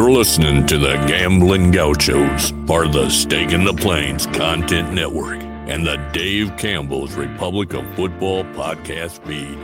[0.00, 5.42] You're listening to the Gambling Gauchos, part of the Stake in the Plains Content Network,
[5.68, 9.58] and the Dave Campbell's Republic of Football podcast feed.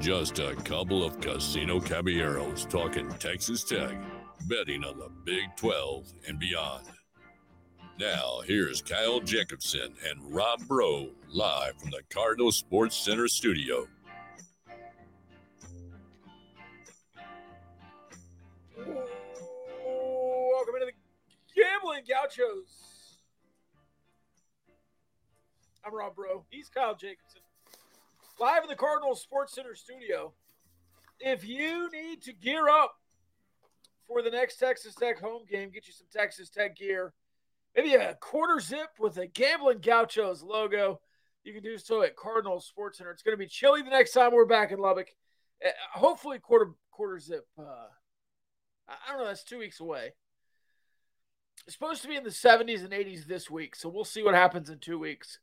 [0.00, 3.94] Just a couple of casino caballeros talking Texas Tech,
[4.48, 6.86] betting on the Big 12 and beyond.
[8.00, 13.88] Now, here's Kyle Jacobson and Rob Bro live from the Cardinal Sports Center studio.
[21.84, 23.18] Gambling Gauchos.
[25.84, 26.44] I'm Rob Bro.
[26.48, 27.42] He's Kyle Jacobson.
[28.40, 30.32] Live in the Cardinal Sports Center studio.
[31.20, 32.94] If you need to gear up
[34.08, 37.12] for the next Texas Tech home game, get you some Texas Tech gear.
[37.76, 41.00] Maybe a quarter zip with a Gambling Gauchos logo.
[41.42, 43.10] You can do so at Cardinal Sports Center.
[43.10, 45.08] It's going to be chilly the next time we're back in Lubbock.
[45.64, 47.46] Uh, hopefully, quarter quarter zip.
[47.58, 47.88] Uh,
[48.88, 49.26] I don't know.
[49.26, 50.12] That's two weeks away.
[51.66, 54.34] It's supposed to be in the 70s and 80s this week, so we'll see what
[54.34, 55.38] happens in two weeks.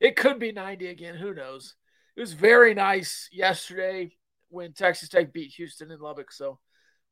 [0.00, 1.16] It could be 90 again.
[1.16, 1.74] Who knows?
[2.16, 4.16] It was very nice yesterday
[4.48, 6.58] when Texas Tech beat Houston in Lubbock, so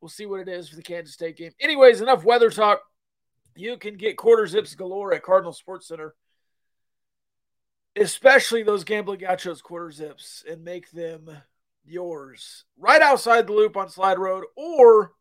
[0.00, 1.52] we'll see what it is for the Kansas State game.
[1.60, 2.80] Anyways, enough weather talk.
[3.56, 6.14] You can get quarter zips galore at Cardinal Sports Center,
[7.96, 11.30] especially those gambling gauchos quarter zips, and make them
[11.84, 15.12] yours right outside the loop on Slide Road or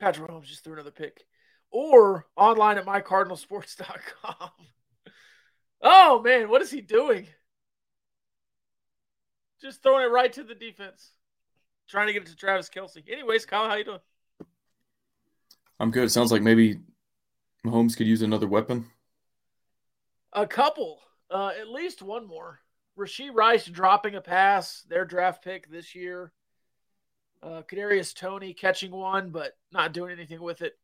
[0.00, 1.26] Patrick Mahomes just threw another pick.
[1.70, 4.50] Or online at mycardinalsports.com.
[5.82, 7.26] oh, man, what is he doing?
[9.60, 11.12] Just throwing it right to the defense.
[11.88, 13.02] Trying to get it to Travis Kelce.
[13.10, 14.00] Anyways, Kyle, how you doing?
[15.78, 16.04] I'm good.
[16.04, 16.80] It sounds like maybe
[17.64, 18.86] Mahomes could use another weapon.
[20.32, 21.00] A couple.
[21.30, 22.60] Uh, at least one more.
[22.98, 26.32] Rashee Rice dropping a pass, their draft pick this year.
[27.42, 30.78] Uh, Kadarius Toney catching one, but not doing anything with it.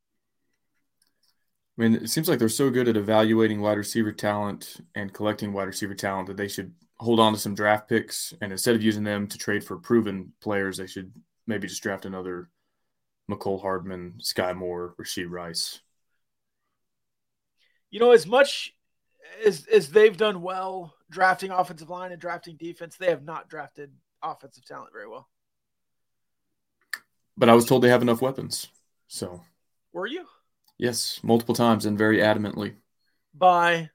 [1.78, 5.52] I mean, it seems like they're so good at evaluating wide receiver talent and collecting
[5.52, 8.32] wide receiver talent that they should hold on to some draft picks.
[8.40, 11.12] And instead of using them to trade for proven players, they should
[11.46, 12.48] maybe just draft another
[13.30, 15.80] Mecole Hardman, Skyy Moore, Rashee Rice.
[17.90, 18.74] You know, as much
[19.44, 23.92] as as they've done well drafting offensive line and drafting defense, they have not drafted
[24.22, 25.28] offensive talent very well.
[27.36, 28.68] But I was told they have enough weapons.
[29.08, 29.42] So
[29.92, 30.26] were you?
[30.78, 32.74] Yes, multiple times and very adamantly.
[33.34, 33.90] By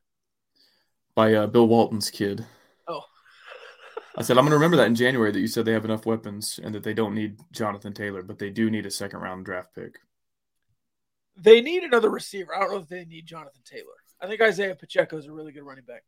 [1.16, 2.46] by uh, Bill Walton's kid.
[2.88, 3.02] Oh.
[4.18, 6.06] I said I'm going to remember that in January that you said they have enough
[6.06, 9.46] weapons and that they don't need Jonathan Taylor, but they do need a second round
[9.46, 10.00] draft pick.
[11.35, 12.56] They need another receiver.
[12.56, 13.85] I don't know if they need Jonathan Taylor.
[14.19, 16.03] I think Isaiah Pacheco is a really good running back.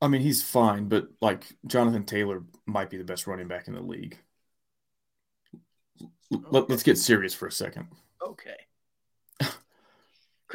[0.00, 3.74] I mean, he's fine, but like Jonathan Taylor might be the best running back in
[3.74, 4.18] the league.
[6.00, 6.44] Okay.
[6.50, 7.88] Let, us get serious for a second.
[8.22, 8.56] Okay.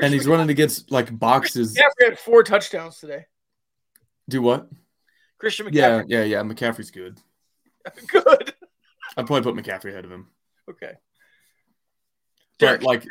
[0.02, 1.76] and he's running against like boxes.
[1.78, 3.26] Yeah, we had four touchdowns today.
[4.30, 4.70] Do what?
[5.38, 5.74] Christian McCaffrey.
[5.76, 6.42] Yeah, yeah, yeah.
[6.42, 7.20] McCaffrey's good.
[8.08, 8.54] good.
[9.18, 10.28] I'd probably put McCaffrey ahead of him.
[10.70, 10.94] Okay.
[12.60, 13.06] But like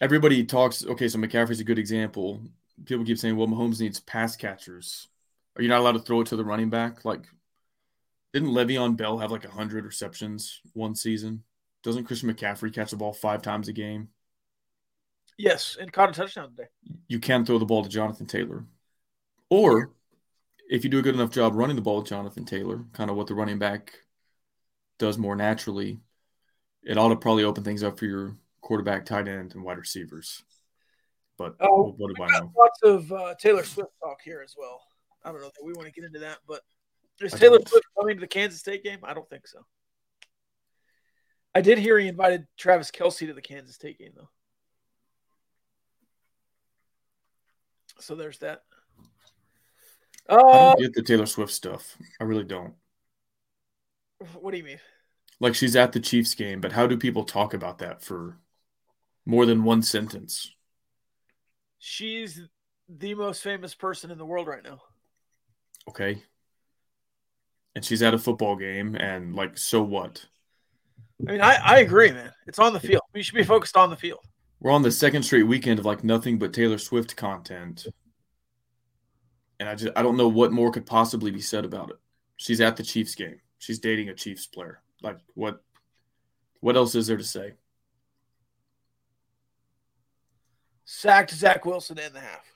[0.00, 2.40] everybody talks, okay, so McCaffrey's a good example.
[2.84, 5.08] People keep saying, well, Mahomes needs pass catchers.
[5.56, 7.04] Are you not allowed to throw it to the running back?
[7.04, 7.26] Like,
[8.32, 11.42] didn't Le'Veon Bell have like 100 receptions one season?
[11.86, 14.08] Doesn't Christian McCaffrey catch the ball five times a game?
[15.38, 16.66] Yes, and caught a touchdown today.
[17.06, 18.64] You can throw the ball to Jonathan Taylor.
[19.50, 19.92] Or
[20.68, 23.14] if you do a good enough job running the ball with Jonathan Taylor, kind of
[23.14, 24.00] what the running back
[24.98, 26.00] does more naturally,
[26.82, 30.42] it ought to probably open things up for your quarterback, tight end, and wide receivers.
[31.38, 32.52] But oh, what do I know?
[32.58, 34.82] Lots of uh, Taylor Swift talk here as well.
[35.24, 36.62] I don't know that we want to get into that, but
[37.20, 38.98] is Taylor Swift coming to the Kansas State game?
[39.04, 39.60] I don't think so.
[41.56, 44.28] I did hear he invited Travis Kelce to the Kansas State game, though.
[47.98, 48.64] So there's that.
[50.28, 51.96] Uh, I don't uh, get the Taylor Swift stuff.
[52.20, 52.74] I really don't.
[54.34, 54.80] What do you mean?
[55.40, 58.36] Like she's at the Chiefs game, but how do people talk about that for
[59.24, 60.54] more than one sentence?
[61.78, 62.38] She's
[62.86, 64.82] the most famous person in the world right now.
[65.88, 66.22] Okay.
[67.74, 70.26] And she's at a football game, and like, so what?
[71.20, 72.32] I mean, I, I agree, man.
[72.46, 73.02] It's on the field.
[73.14, 74.20] We should be focused on the field.
[74.60, 77.86] We're on the second straight weekend of like nothing but Taylor Swift content.
[79.58, 81.96] And I just I don't know what more could possibly be said about it.
[82.36, 83.40] She's at the Chiefs game.
[83.58, 84.82] She's dating a Chiefs player.
[85.02, 85.62] Like what
[86.60, 87.52] what else is there to say?
[90.84, 92.52] Sacked Zach Wilson in the half.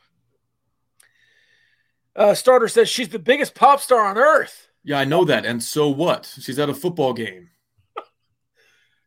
[2.15, 4.69] Uh, starter says she's the biggest pop star on earth.
[4.83, 5.47] Yeah, I know that.
[5.47, 6.35] And so what?
[6.41, 7.51] She's at a football game.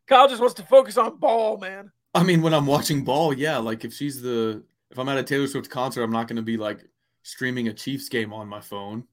[0.06, 1.90] Kyle just wants to focus on ball, man.
[2.14, 5.22] I mean, when I'm watching ball, yeah, like if she's the if I'm at a
[5.22, 6.84] Taylor Swift concert, I'm not going to be like
[7.22, 9.04] streaming a Chiefs game on my phone.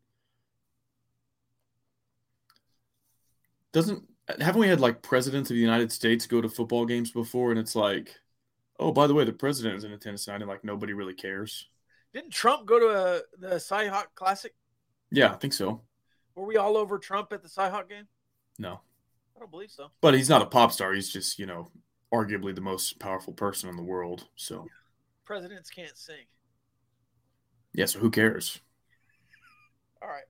[3.72, 4.04] Doesn't
[4.40, 7.60] haven't we had like presidents of the United States go to football games before, and
[7.60, 8.16] it's like,
[8.80, 11.68] oh, by the way, the president is in attendance tonight, and like nobody really cares.
[12.14, 14.54] Didn't Trump go to a, the Cyhawk Classic?
[15.12, 15.82] Yeah, I think so.
[16.36, 18.08] Were we all over Trump at the Cyhawk game?
[18.60, 18.82] No,
[19.36, 19.92] I don't believe so.
[20.02, 20.94] but he's not a pop star.
[20.94, 21.70] He's just you know
[22.14, 24.28] arguably the most powerful person in the world.
[24.36, 24.68] So
[25.26, 26.26] Presidents can't sing.
[27.74, 28.60] yeah, so who cares?
[30.02, 30.24] All right.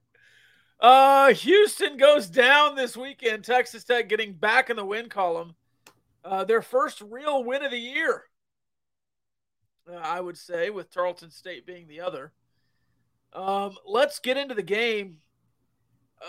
[0.80, 3.44] Uh, Houston goes down this weekend.
[3.44, 5.56] Texas Tech getting back in the win column.
[6.24, 8.26] Uh, their first real win of the year,
[9.92, 12.32] uh, I would say, with Tarleton State being the other.
[13.34, 15.18] Um, let's get into the game.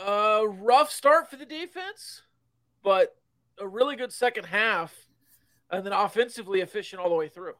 [0.06, 2.22] Uh, rough start for the defense,
[2.82, 3.14] but
[3.58, 4.94] a really good second half,
[5.70, 7.54] and then offensively efficient all the way through.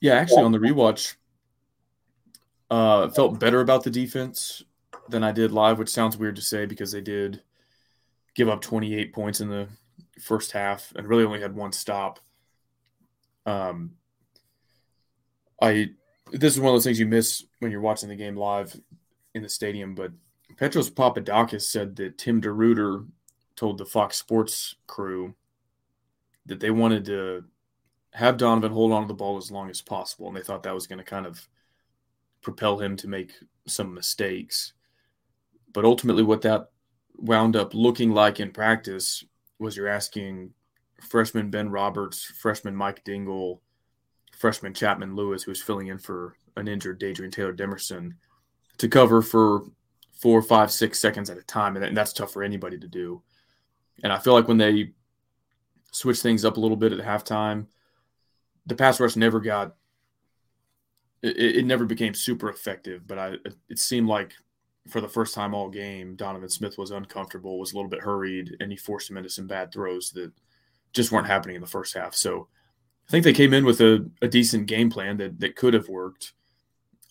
[0.00, 1.16] Yeah, actually, on the rewatch,
[2.70, 4.62] uh, felt better about the defense
[5.08, 7.42] than I did live, which sounds weird to say because they did
[8.34, 9.68] give up 28 points in the
[10.20, 12.20] first half and really only had one stop.
[13.46, 13.92] Um,
[15.60, 15.90] I
[16.30, 18.78] this is one of those things you miss when you're watching the game live
[19.34, 20.12] in the stadium, but
[20.56, 23.06] Petros Papadakis said that Tim DeRuyter
[23.58, 25.34] told the Fox Sports crew
[26.46, 27.44] that they wanted to
[28.14, 30.74] have Donovan hold on to the ball as long as possible, and they thought that
[30.74, 31.46] was going to kind of
[32.40, 33.32] propel him to make
[33.66, 34.72] some mistakes.
[35.72, 36.70] But ultimately, what that
[37.16, 39.24] wound up looking like in practice
[39.58, 40.54] was you're asking
[41.00, 43.60] freshman Ben Roberts, freshman Mike Dingle,
[44.38, 48.12] freshman Chapman Lewis, who was filling in for an injured Dadrian Taylor Demerson,
[48.78, 49.64] to cover for
[50.12, 51.76] four, five, six seconds at a time.
[51.76, 53.22] And that's tough for anybody to do.
[54.02, 54.92] And I feel like when they
[55.92, 57.66] switched things up a little bit at halftime,
[58.66, 59.74] the pass rush never got
[61.22, 63.34] it, it never became super effective, but I
[63.68, 64.32] it seemed like
[64.88, 68.56] for the first time all game, Donovan Smith was uncomfortable, was a little bit hurried,
[68.60, 70.32] and he forced him into some bad throws that
[70.92, 72.14] just weren't happening in the first half.
[72.14, 72.48] So
[73.06, 75.88] I think they came in with a, a decent game plan that that could have
[75.88, 76.32] worked,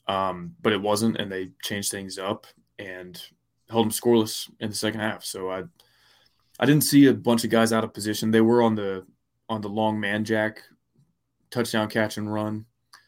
[0.08, 2.48] um, but it wasn't, and they changed things up
[2.80, 3.22] and
[3.70, 5.24] held them scoreless in the second half.
[5.24, 5.64] So I
[6.60, 8.32] I didn't see a bunch of guys out of position.
[8.32, 9.06] They were on the
[9.50, 10.58] on the long Manjack
[11.50, 12.66] touchdown catch and run.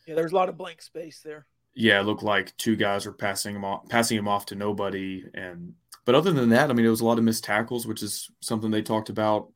[0.08, 1.46] Yeah, there's a lot of blank space there.
[1.74, 5.26] Yeah, it looked like two guys were passing him off, passing him off to nobody,
[5.34, 5.74] and
[6.06, 8.32] but other than that, I mean, it was a lot of missed tackles, which is
[8.42, 9.52] something they talked about.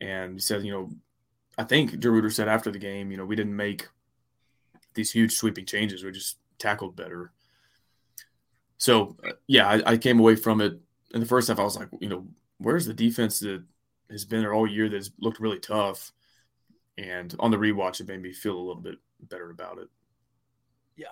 [0.00, 0.90] And he said, you know,
[1.58, 3.88] I think DeRuyter said after the game, you know, we didn't make
[4.94, 7.32] these huge sweeping changes; we just tackled better.
[8.78, 10.78] So, uh, yeah, I, I came away from it
[11.12, 11.58] in the first half.
[11.58, 12.26] I was like, you know,
[12.60, 13.64] where's the defense that
[14.10, 16.12] has been there all year that's looked really tough?
[16.98, 19.88] And on the rewatch, it made me feel a little bit better about it.
[20.96, 21.06] Yeah.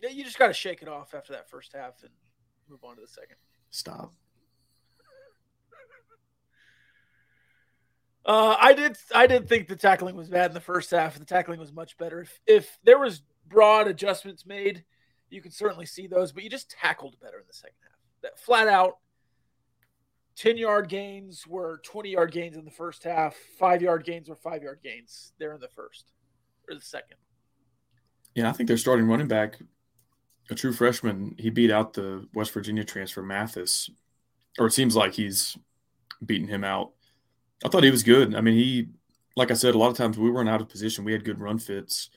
[0.00, 2.12] Yeah, you just got to shake it off after that first half and
[2.70, 3.36] move on to the second.
[3.70, 4.12] Stop.
[8.24, 8.96] Uh, I did.
[9.14, 11.16] I did think the tackling was bad in the first half.
[11.16, 12.22] The tackling was much better.
[12.22, 14.82] If, if there was broad adjustments made,
[15.30, 16.32] you could certainly see those.
[16.32, 18.00] But you just tackled better in the second half.
[18.22, 18.96] That flat out,
[20.36, 23.34] ten yard gains were twenty yard gains in the first half.
[23.58, 26.12] Five yard gains were five yard gains there in the first
[26.68, 27.16] or the second.
[28.34, 29.58] Yeah, I think their starting running back,
[30.50, 31.34] a true freshman.
[31.38, 33.90] He beat out the West Virginia transfer Mathis,
[34.58, 35.56] or it seems like he's
[36.24, 36.92] beating him out.
[37.64, 38.34] I thought he was good.
[38.34, 38.88] I mean, he,
[39.36, 41.04] like I said, a lot of times we weren't out of position.
[41.04, 42.10] We had good run fits,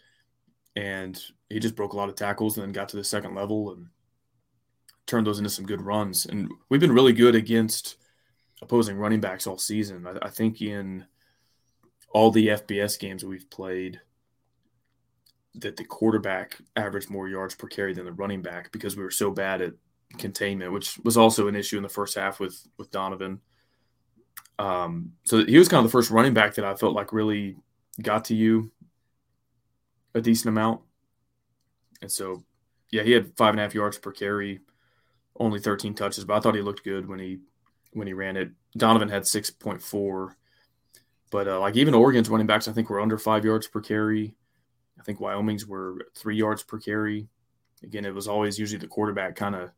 [0.75, 1.17] and
[1.49, 3.87] he just broke a lot of tackles and then got to the second level and
[5.05, 6.25] turned those into some good runs.
[6.25, 7.95] And we've been really good against
[8.61, 10.07] opposing running backs all season.
[10.07, 11.05] I, I think in
[12.11, 13.99] all the FBS games we've played,
[15.55, 19.11] that the quarterback averaged more yards per carry than the running back because we were
[19.11, 19.73] so bad at
[20.17, 23.41] containment, which was also an issue in the first half with with Donovan.
[24.57, 27.55] Um, so he was kind of the first running back that I felt like really
[28.01, 28.71] got to you
[30.13, 30.81] a decent amount.
[32.01, 32.43] And so,
[32.91, 34.59] yeah, he had five and a half yards per carry,
[35.37, 37.39] only 13 touches, but I thought he looked good when he
[37.91, 38.51] when he ran it.
[38.77, 40.33] Donovan had 6.4,
[41.31, 44.35] but uh, like even Oregon's running backs, I think were under five yards per carry.
[44.99, 47.29] I think Wyoming's were three yards per carry.
[47.83, 49.71] Again, it was always usually the quarterback kind of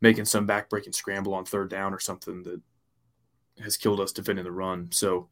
[0.00, 2.60] making some backbreaking scramble on third down or something that
[3.62, 4.88] has killed us defending the run.
[4.92, 5.28] So,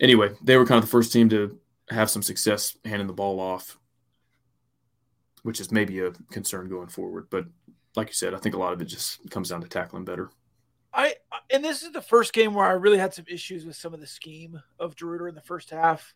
[0.00, 1.58] anyway, they were kind of the first team to
[1.90, 3.78] have some success handing the ball off,
[5.42, 7.26] which is maybe a concern going forward.
[7.30, 7.46] But
[7.96, 10.30] like you said, I think a lot of it just comes down to tackling better.
[11.54, 14.00] And this is the first game where I really had some issues with some of
[14.00, 16.12] the scheme of DeRuyter in the first half.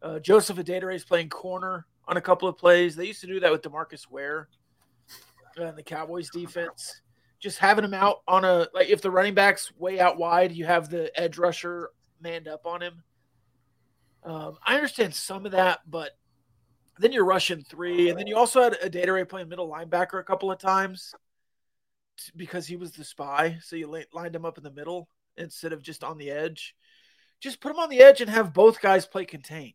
[0.00, 2.96] Uh, Joseph Adedire is playing corner on a couple of plays.
[2.96, 4.48] They used to do that with Demarcus Ware
[5.58, 7.02] and the Cowboys defense.
[7.38, 10.64] Just having him out on a like if the running back's way out wide, you
[10.64, 11.90] have the edge rusher
[12.22, 13.02] manned up on him.
[14.24, 16.12] Um, I understand some of that, but
[16.98, 20.50] then you're rushing three, and then you also had Adedire playing middle linebacker a couple
[20.50, 21.12] of times
[22.36, 23.58] because he was the spy.
[23.62, 26.74] So you lined him up in the middle instead of just on the edge.
[27.40, 29.74] Just put him on the edge and have both guys play contained.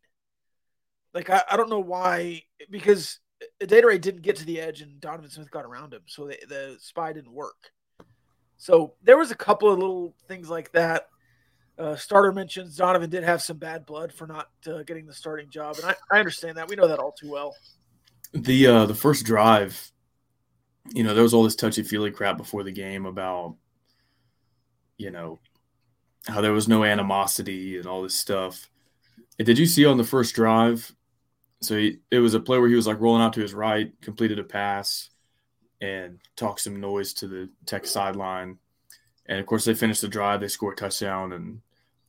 [1.14, 3.20] Like I, I don't know why because
[3.60, 6.76] Adedire didn't get to the edge and Donovan Smith got around him, so the, the
[6.80, 7.72] spy didn't work.
[8.56, 11.08] So there was a couple of little things like that.
[11.78, 15.48] Uh, starter mentions Donovan did have some bad blood for not uh, getting the starting
[15.48, 16.68] job, and I, I understand that.
[16.68, 17.54] We know that all too well.
[18.32, 19.92] The uh, the first drive
[20.92, 23.56] you know, there was all this touchy feely crap before the game about,
[24.96, 25.38] you know,
[26.26, 28.68] how there was no animosity and all this stuff.
[29.38, 30.92] And did you see on the first drive?
[31.60, 33.92] So he, it was a play where he was like rolling out to his right,
[34.00, 35.10] completed a pass,
[35.80, 38.58] and talked some noise to the tech sideline.
[39.26, 40.40] And of course, they finished the drive.
[40.40, 41.32] They score a touchdown.
[41.32, 41.60] And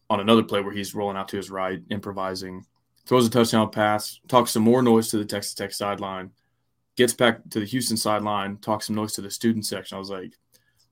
[0.09, 2.65] on another play where he's rolling out to his right, improvising,
[3.05, 6.31] throws a touchdown pass, talks some more noise to the Texas Tech sideline,
[6.95, 9.95] gets back to the Houston sideline, talks some noise to the student section.
[9.95, 10.33] I was like,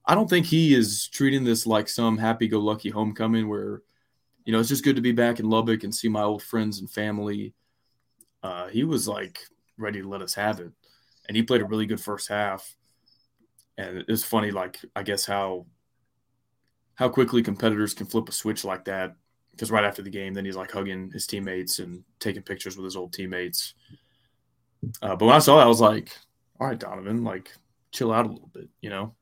[0.06, 3.82] I don't think he is treating this like some happy go lucky homecoming where,
[4.46, 6.80] you know, it's just good to be back in Lubbock and see my old friends
[6.80, 7.54] and family.
[8.42, 9.40] Uh, he was like
[9.78, 10.72] ready to let us have it.
[11.28, 12.76] And he played a really good first half.
[13.78, 15.66] And it's funny, like, I guess how
[16.96, 19.16] how quickly competitors can flip a switch like that.
[19.52, 22.86] Because right after the game, then he's like hugging his teammates and taking pictures with
[22.86, 23.74] his old teammates.
[25.02, 26.16] Uh, but when I saw that, I was like,
[26.60, 27.52] all right, Donovan, like
[27.92, 29.16] chill out a little bit, you know.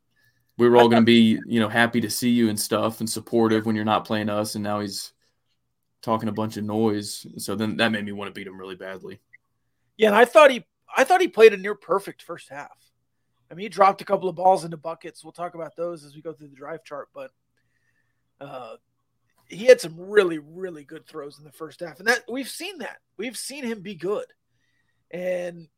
[0.58, 3.10] We were all going to be, you know, happy to see you and stuff and
[3.10, 4.56] supportive when you're not playing us.
[4.56, 5.12] And now he's
[6.02, 7.26] talking a bunch of noise.
[7.38, 9.20] So then that made me want to beat him really badly.
[9.98, 12.78] Yeah, and I thought he, I thought he played a near perfect first half.
[13.52, 15.24] I mean, he dropped a couple of balls into buckets.
[15.24, 17.32] We'll talk about those as we go through the drive chart, but
[18.40, 18.76] uh,
[19.48, 22.80] he had some really, really good throws in the first half, and that we've seen
[22.80, 22.98] that.
[23.18, 24.26] We've seen him be good.
[25.16, 25.70] And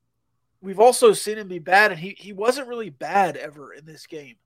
[0.62, 4.08] we've also seen him be bad, and he, he wasn't really bad ever in this
[4.08, 4.38] game.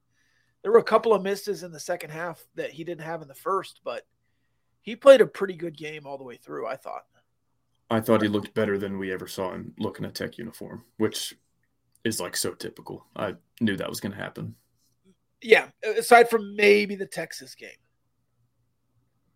[0.62, 3.30] There were a couple of misses in the second half that he didn't have in
[3.30, 4.04] the first, but
[4.82, 7.06] he played a pretty good game all the way through, I thought.
[7.90, 10.84] I thought he looked better than we ever saw him look in a tech uniform,
[10.98, 11.36] which
[12.04, 13.06] is like so typical.
[13.16, 14.56] I knew that was going to happen.
[15.42, 15.68] Yeah,
[15.98, 17.70] aside from maybe the Texas game.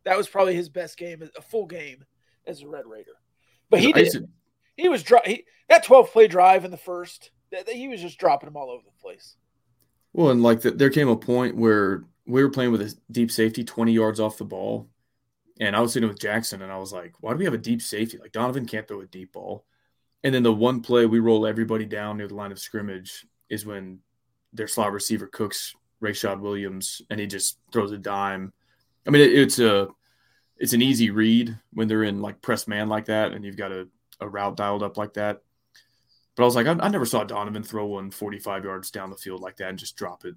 [0.03, 2.03] That was probably his best game, a full game
[2.45, 3.13] as a Red Raider.
[3.69, 4.27] But he did.
[4.75, 7.31] He was dro- he, that 12 play drive in the first.
[7.71, 9.35] He was just dropping them all over the place.
[10.13, 13.31] Well, and like the, there came a point where we were playing with a deep
[13.31, 14.89] safety 20 yards off the ball.
[15.59, 17.57] And I was sitting with Jackson and I was like, why do we have a
[17.57, 18.17] deep safety?
[18.17, 19.65] Like Donovan can't throw a deep ball.
[20.23, 23.65] And then the one play we roll everybody down near the line of scrimmage is
[23.65, 23.99] when
[24.53, 28.51] their slot receiver cooks Rayshad Williams and he just throws a dime.
[29.07, 29.87] I mean, it, it's a
[30.57, 33.71] it's an easy read when they're in like press man like that, and you've got
[33.71, 33.87] a
[34.19, 35.41] a route dialed up like that.
[36.35, 39.15] But I was like, I, I, never saw Donovan throw one 45 yards down the
[39.15, 40.35] field like that and just drop it.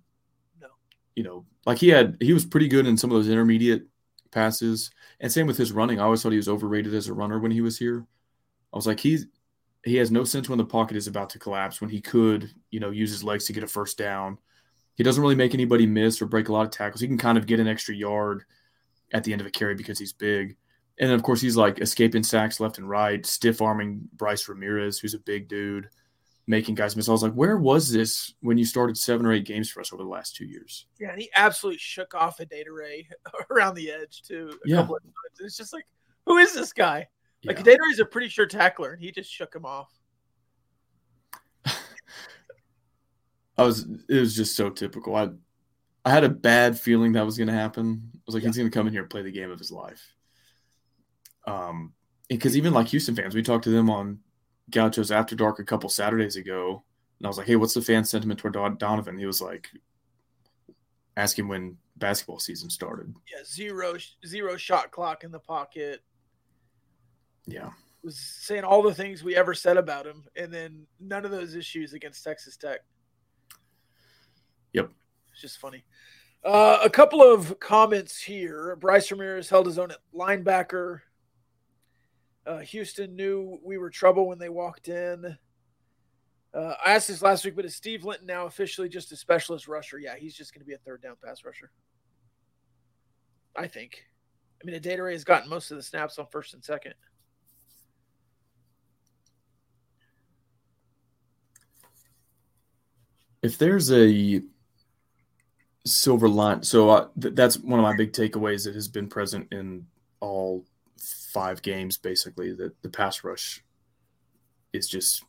[0.61, 0.69] No.
[1.17, 3.83] You know, like he had, he was pretty good in some of those intermediate
[4.31, 4.91] passes.
[5.21, 5.99] And same with his running.
[5.99, 8.07] I always thought he was overrated as a runner when he was here.
[8.73, 9.27] I was like, he's,
[9.85, 12.79] he has no sense when the pocket is about to collapse, when he could, you
[12.79, 14.39] know, use his legs to get a first down.
[14.97, 17.01] He doesn't really make anybody miss or break a lot of tackles.
[17.01, 18.45] He can kind of get an extra yard
[19.13, 20.57] at the end of a carry because he's big.
[21.01, 25.15] And of course, he's like escaping sacks left and right, stiff arming Bryce Ramirez, who's
[25.15, 25.89] a big dude,
[26.49, 27.09] making guys miss.
[27.09, 29.93] I was like, where was this when you started seven or eight games for us
[29.93, 30.87] over the last two years?
[30.99, 33.05] Yeah, and he absolutely shook off Adedire
[33.51, 34.59] around the edge, too.
[34.65, 34.89] yeah.
[35.41, 35.87] It's just like,
[36.27, 37.07] who is this guy?
[37.45, 37.75] Like, yeah.
[37.93, 39.93] is a pretty sure tackler, and he just shook him off.
[43.57, 45.15] I was, it was just so typical.
[45.15, 45.29] I,
[46.05, 48.11] I had a bad feeling that was going to happen.
[48.15, 48.49] I was like, yeah.
[48.49, 50.15] he's going to come in here and play the game of his life.
[51.49, 51.93] Um,
[52.29, 54.21] because even like Houston fans, we talked to them on
[54.71, 56.85] Gauchos After Dark a couple Saturdays ago,
[57.19, 59.69] and I was like, "Hey, what's the fan sentiment toward Donovan?" He was like,
[61.17, 63.15] asking when basketball season started.
[63.31, 63.95] Yeah, zero
[64.27, 66.03] zero shot clock in the pocket.
[67.47, 67.71] Yeah,
[68.03, 71.55] was saying all the things we ever said about him, and then none of those
[71.55, 72.81] issues against Texas Tech.
[74.75, 74.91] Yep,
[75.33, 75.85] it's just funny.
[76.45, 78.77] Uh, a couple of comments here.
[78.77, 81.01] Bryce Ramirez held his own at linebacker.
[82.49, 85.37] Uh, Houston knew we were trouble when they walked in.
[86.55, 89.69] Uh, I asked this last week, but is Steve Linton now officially just a specialist
[89.69, 89.99] rusher?
[89.99, 91.71] Yeah, he's just going to be a third down pass rusher.
[93.55, 94.03] I think.
[94.63, 96.95] I mean, Adedire has gotten most of the snaps on first and second.
[103.43, 104.43] If there's a
[105.85, 109.53] silver line, so uh, th- that's one of my big takeaways that has been present
[109.53, 109.87] in
[110.21, 110.65] all
[111.29, 113.63] five games, basically, that the pass rush
[114.73, 115.25] is just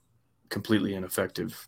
[0.49, 1.67] completely ineffective.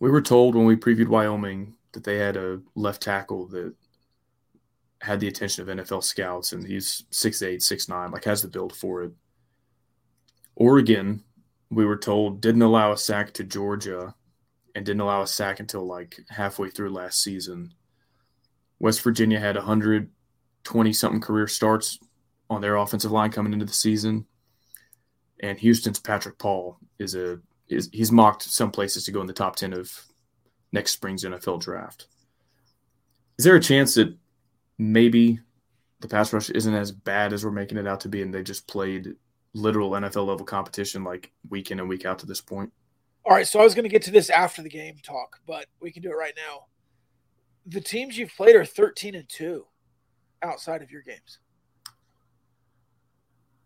[0.00, 3.74] We were told when we previewed Wyoming that they had a left tackle that
[5.00, 9.02] had the attention of NFL scouts, and he's 6'8, 6'9, like has the build for
[9.02, 9.12] it.
[10.54, 11.22] Oregon,
[11.70, 14.14] we were told, didn't allow a sack to Georgia
[14.74, 17.72] and didn't allow a sack until like halfway through last season.
[18.78, 21.98] West Virginia had 120 something career starts
[22.52, 24.26] on their offensive line coming into the season.
[25.40, 29.32] And Houston's Patrick Paul is a is he's mocked some places to go in the
[29.32, 29.90] top 10 of
[30.72, 32.06] next spring's NFL draft.
[33.38, 34.14] Is there a chance that
[34.78, 35.40] maybe
[36.00, 38.42] the pass rush isn't as bad as we're making it out to be and they
[38.42, 39.14] just played
[39.54, 42.72] literal NFL level competition like week in and week out to this point?
[43.24, 45.66] All right, so I was going to get to this after the game talk, but
[45.80, 46.66] we can do it right now.
[47.66, 49.64] The teams you've played are 13 and 2
[50.42, 51.38] outside of your games.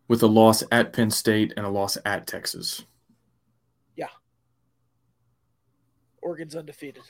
[0.09, 2.85] With a loss at Penn State and a loss at Texas.
[3.97, 4.07] Yeah.
[6.23, 7.03] Oregon's undefeated.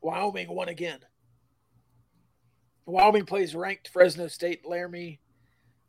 [0.00, 1.00] Wyoming won again.
[2.86, 4.66] Wyoming plays ranked Fresno State.
[4.66, 5.20] Laramie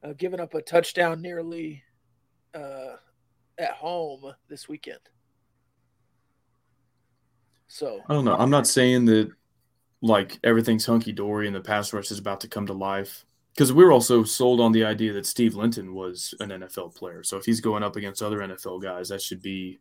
[0.04, 1.84] uh, giving up a touchdown nearly
[2.54, 2.96] uh,
[3.58, 5.00] at home this weekend.
[7.68, 8.36] So I don't know.
[8.36, 9.32] I'm not saying that
[10.02, 13.72] like everything's hunky dory and the pass rush is about to come to life because
[13.72, 17.24] we're also sold on the idea that Steve Linton was an NFL player.
[17.24, 19.80] So if he's going up against other NFL guys, that should be,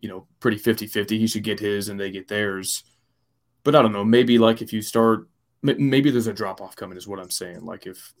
[0.00, 1.18] you know, pretty 50 50.
[1.18, 2.84] He should get his and they get theirs.
[3.64, 4.04] But I don't know.
[4.04, 5.28] Maybe like if you start,
[5.62, 7.64] maybe there's a drop off coming, is what I'm saying.
[7.64, 8.12] Like if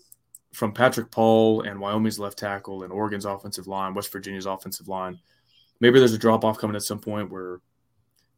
[0.54, 5.18] from Patrick Paul and Wyoming's left tackle and Oregon's offensive line, West Virginia's offensive line,
[5.80, 7.60] maybe there's a drop off coming at some point where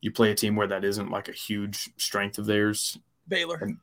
[0.00, 2.98] you play a team where that isn't like a huge strength of theirs.
[3.28, 3.58] Baylor.
[3.60, 3.78] And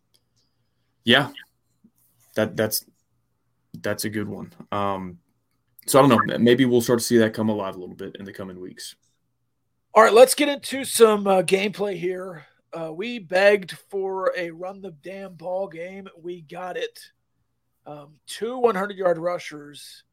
[1.05, 1.29] yeah,
[2.39, 2.85] that that's
[3.81, 4.53] that's a good one.
[4.71, 5.19] Um,
[5.85, 6.37] so I don't know.
[6.37, 8.95] Maybe we'll start to see that come alive a little bit in the coming weeks.
[9.93, 12.45] All right, let's get into some uh, gameplay here.
[12.71, 16.07] Uh, we begged for a run the damn ball game.
[16.21, 16.99] We got it.
[17.85, 20.03] Um, two 100 yard rushers,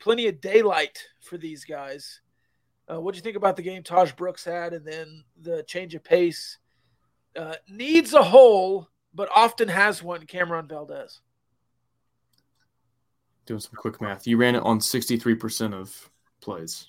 [0.00, 2.20] plenty of daylight for these guys.
[2.90, 5.94] Uh, what do you think about the game Tahj Brooks had and then the change
[5.94, 6.58] of pace?
[7.36, 11.20] Uh, needs a hole, but often has one, Cam'Ron Valdez.
[13.50, 14.28] Doing some quick math.
[14.28, 16.08] You ran it on 63% of
[16.40, 16.86] plays.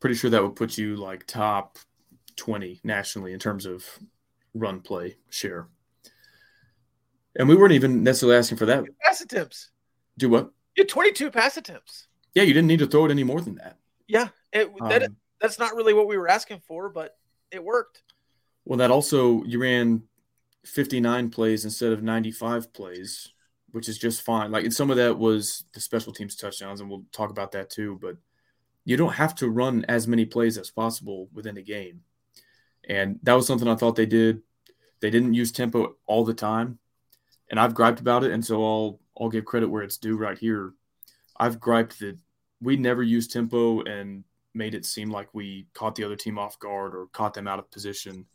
[0.00, 1.78] Pretty sure that would put you like top
[2.36, 3.86] 20 nationally in terms of
[4.52, 5.68] run play share.
[7.36, 8.84] And we weren't even necessarily asking for that.
[9.00, 9.70] Pass attempts.
[10.18, 10.50] Do what?
[10.76, 12.08] You had 22 pass attempts.
[12.34, 13.78] Yeah, you didn't need to throw it any more than that.
[14.08, 17.16] Yeah, it, that, um, that's not really what we were asking for, but
[17.50, 18.02] it worked.
[18.66, 20.02] Well, that also you ran
[20.68, 23.28] 59 plays instead of 95 plays,
[23.70, 24.50] which is just fine.
[24.50, 27.70] Like, and some of that was the special teams touchdowns, and we'll talk about that
[27.70, 27.98] too.
[28.00, 28.16] But
[28.84, 32.02] you don't have to run as many plays as possible within a game,
[32.88, 34.42] and that was something I thought they did.
[35.00, 36.78] They didn't use tempo all the time,
[37.50, 40.38] and I've griped about it, and so I'll I'll give credit where it's due right
[40.38, 40.74] here.
[41.36, 42.18] I've griped that
[42.60, 46.58] we never used tempo and made it seem like we caught the other team off
[46.58, 48.26] guard or caught them out of position.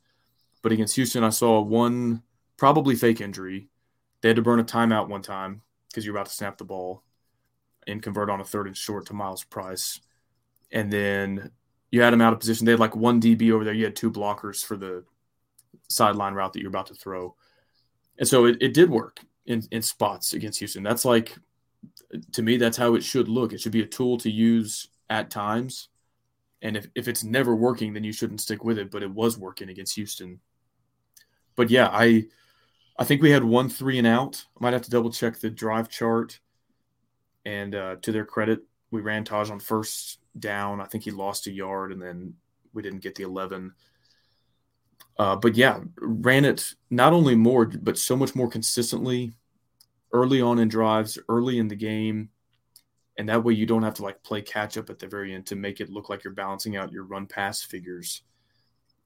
[0.64, 2.24] But against Houston, I saw one
[2.58, 3.70] probably fake injury.
[4.22, 7.04] They had to burn a timeout one time because you're about to snap the ball
[7.86, 10.00] and convert on a third and short to Myles Price.
[10.72, 11.52] And then
[11.92, 12.66] you had them out of position.
[12.66, 13.74] They had like one DB over there.
[13.74, 15.04] You had two blockers for the
[15.90, 17.36] sideline route that you're about to throw.
[18.18, 20.82] And so it, it did work in, in spots against Houston.
[20.82, 21.36] That's like,
[22.32, 23.52] to me, that's how it should look.
[23.52, 25.90] It should be a tool to use at times.
[26.62, 28.90] And if, if it's never working, then you shouldn't stick with it.
[28.90, 30.40] But it was working against Houston.
[31.56, 32.26] But yeah, I
[32.98, 34.46] I think we had one three and out.
[34.60, 36.40] I might have to double check the drive chart.
[37.46, 38.62] And uh, to their credit,
[38.92, 40.80] we ran Tahj on first down.
[40.80, 42.36] I think he lost a yard, and then
[42.74, 43.74] we didn't get the 11.
[45.18, 49.34] Uh, but yeah, ran it not only more, but so much more consistently
[50.12, 52.30] early on in drives, early in the game.
[53.18, 55.46] And that way you don't have to like play catch up at the very end
[55.48, 58.24] to make it look like you're balancing out your run pass figures.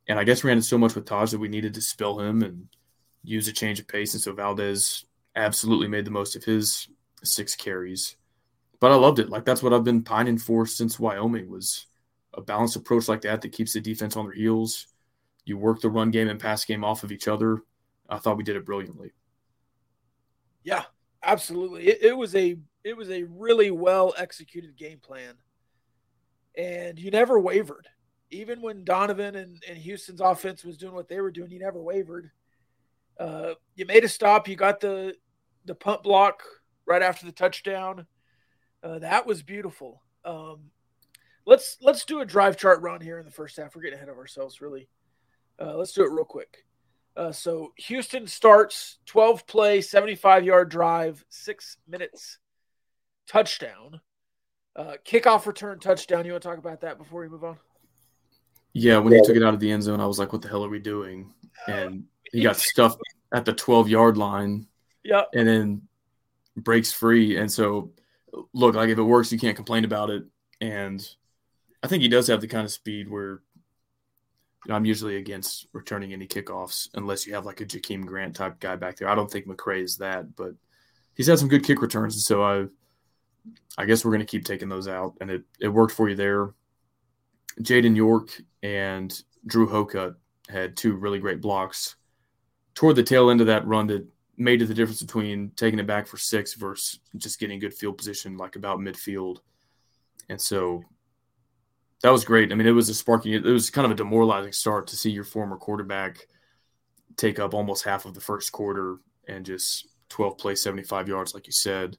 [0.07, 2.41] And I guess we ran so much with Tahj that we needed to spill him
[2.41, 2.67] and
[3.23, 4.13] use a change of pace.
[4.13, 6.87] And so Valdez absolutely made the most of his
[7.23, 8.15] six carries.
[8.79, 9.29] But I loved it.
[9.29, 11.87] Like that's what I've been pining for since Wyoming was
[12.33, 14.87] a balanced approach like that that keeps the defense on their heels
[15.47, 17.61] you work the run game and pass game off of each other.
[18.09, 19.13] I thought we did it brilliantly.
[20.63, 20.83] Yeah,
[21.23, 21.87] absolutely.
[21.87, 25.35] It, it was a it was a really well executed game plan,
[26.57, 27.87] and you never wavered.
[28.29, 31.81] Even when Donovan and, and Houston's offense was doing what they were doing, he never
[31.81, 32.31] wavered.
[33.19, 34.47] Uh, you made a stop.
[34.47, 35.15] You got the
[35.65, 36.43] the punt block
[36.85, 38.05] right after the touchdown.
[38.83, 40.01] Uh, that was beautiful.
[40.23, 40.71] Um,
[41.45, 43.75] let's let's do a drive chart run here in the first half.
[43.75, 44.87] We're getting ahead of ourselves, really.
[45.59, 46.65] Uh, let's do it real quick.
[47.15, 52.37] Uh, so Houston starts 12 play, 75 yard drive, six minutes,
[53.27, 54.01] touchdown,
[54.75, 56.25] uh, kickoff return touchdown.
[56.25, 57.57] You want to talk about that before we move on?
[58.77, 60.49] Yeah, when he took it out of the end zone, I was like, "What the
[60.49, 61.33] hell are we doing?"
[61.67, 63.01] And he got stuffed
[63.33, 64.67] at the 12 yard line.
[65.03, 65.81] Yeah, and then
[66.55, 67.37] breaks free.
[67.37, 67.91] And so,
[68.53, 70.23] look, like if it works, you can't complain about it.
[70.61, 71.07] And
[71.83, 73.41] I think he does have the kind of speed where
[74.65, 78.35] you know, I'm usually against returning any kickoffs unless you have like a Jakeem Grant
[78.35, 79.07] type guy back there.
[79.07, 80.53] I don't think McCray is that, but
[81.13, 82.65] he's had some good kick returns, and so I,
[83.77, 86.15] I guess we're going to keep taking those out, and it it worked for you
[86.15, 86.53] there.
[87.61, 88.29] Jaden York
[88.63, 90.15] and Drew Hoka
[90.49, 91.95] had two really great blocks
[92.73, 95.87] toward the tail end of that run that made it the difference between taking it
[95.87, 99.37] back for six versus just getting good field position, like about midfield.
[100.29, 100.83] And so
[102.03, 102.51] that was great.
[102.51, 105.09] I mean, it was a sparking, it was kind of a demoralizing start to see
[105.09, 106.27] your former quarterback
[107.15, 111.47] take up almost half of the first quarter and just 12 play, 75 yards, like
[111.47, 111.97] you said,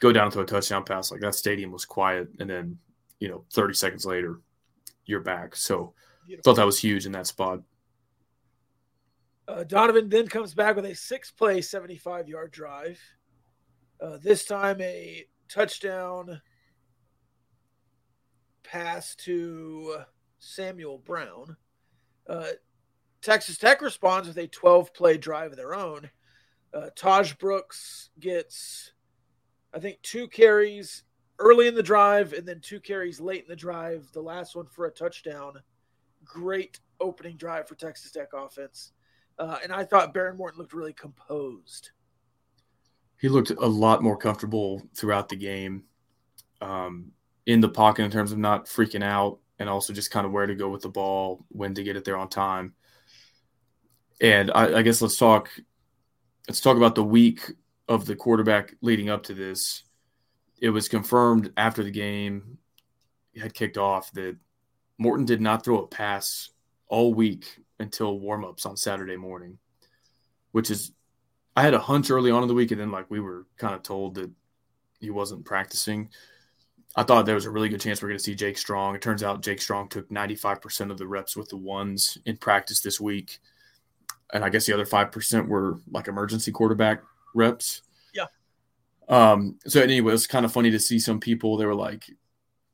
[0.00, 1.10] go down to a touchdown pass.
[1.10, 2.28] Like that stadium was quiet.
[2.38, 2.78] And then,
[3.18, 4.40] you know, 30 seconds later,
[5.06, 5.56] you're back.
[5.56, 5.94] So
[6.26, 6.52] Beautiful.
[6.52, 7.60] thought that was huge in that spot.
[9.48, 13.00] Uh, Donovan then comes back with a six play, 75 yard drive.
[14.00, 16.40] Uh, this time a touchdown
[18.62, 19.98] pass to
[20.38, 21.56] Samuel Brown.
[22.26, 22.48] Uh,
[23.20, 26.10] Texas Tech responds with a 12 play drive of their own.
[26.74, 28.92] Uh, Tahj Brooks gets,
[29.74, 31.04] I think, two carries
[31.38, 34.10] early in the drive and then two carries late in the drive.
[34.12, 35.54] The last one for a touchdown.
[36.24, 38.92] Great opening drive for Texas Tech offense.
[39.38, 41.90] Uh, and I thought Behren Morton looked really composed.
[43.20, 45.84] He looked a lot more comfortable throughout the game.
[46.60, 47.12] Um,
[47.46, 50.46] in the pocket in terms of not freaking out and also just kind of where
[50.46, 52.74] to go with the ball, when to get it there on time.
[54.20, 55.50] And I, I guess let's talk
[56.48, 57.50] let's talk about the week
[57.88, 59.84] of the quarterback leading up to this.
[60.62, 62.56] It was confirmed after the game
[63.36, 64.36] had kicked off that
[64.96, 66.50] Morton did not throw a pass
[66.86, 69.58] all week until warmups on Saturday morning,
[70.52, 70.92] which is
[71.56, 73.74] I had a hunch early on in the week, and then like we were kind
[73.74, 74.30] of told that
[75.00, 76.08] he wasn't practicing.
[76.94, 78.94] I thought there was a really good chance we are going to see Jake Strong.
[78.94, 82.82] It turns out Jake Strong took 95% of the reps with the ones in practice
[82.82, 83.40] this week.
[84.32, 87.02] And I guess the other 5% were like emergency quarterback
[87.34, 87.82] reps.
[89.08, 92.08] Um, so anyway, it's kind of funny to see some people, they were like,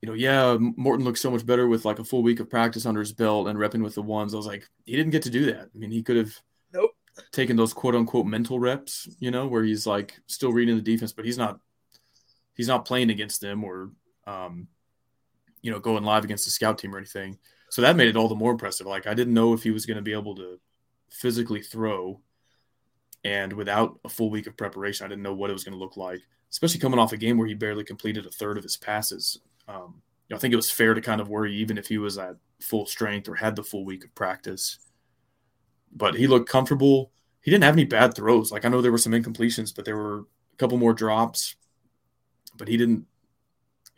[0.01, 2.87] you know, yeah, Morton looks so much better with like a full week of practice
[2.87, 4.33] under his belt and repping with the ones.
[4.33, 5.71] I was like, he didn't get to do that.
[5.75, 6.33] I mean, he could have
[6.73, 6.93] nope.
[7.33, 11.13] taken those quote unquote mental reps, you know, where he's like still reading the defense,
[11.13, 11.59] but he's not
[12.55, 13.91] he's not playing against them or
[14.27, 14.69] um,
[15.63, 17.39] you know, going live against the scout team or anything.
[17.71, 18.87] So that made it all the more impressive.
[18.87, 20.61] Like I didn't know if he was going to be able to
[21.11, 22.21] physically throw,
[23.25, 25.79] and without a full week of preparation, I didn't know what it was going to
[25.79, 26.21] look like.
[26.51, 29.39] Especially coming off a game where he barely completed a third of his passes.
[29.69, 31.99] Um, you know, I think it was fair to kind of worry, even if he
[31.99, 34.79] was at full strength or had the full week of practice.
[35.95, 37.13] But he looked comfortable.
[37.43, 38.51] He didn't have any bad throws.
[38.51, 41.57] Like I know there were some incompletions, but there were a couple more drops.
[42.57, 43.07] But he didn't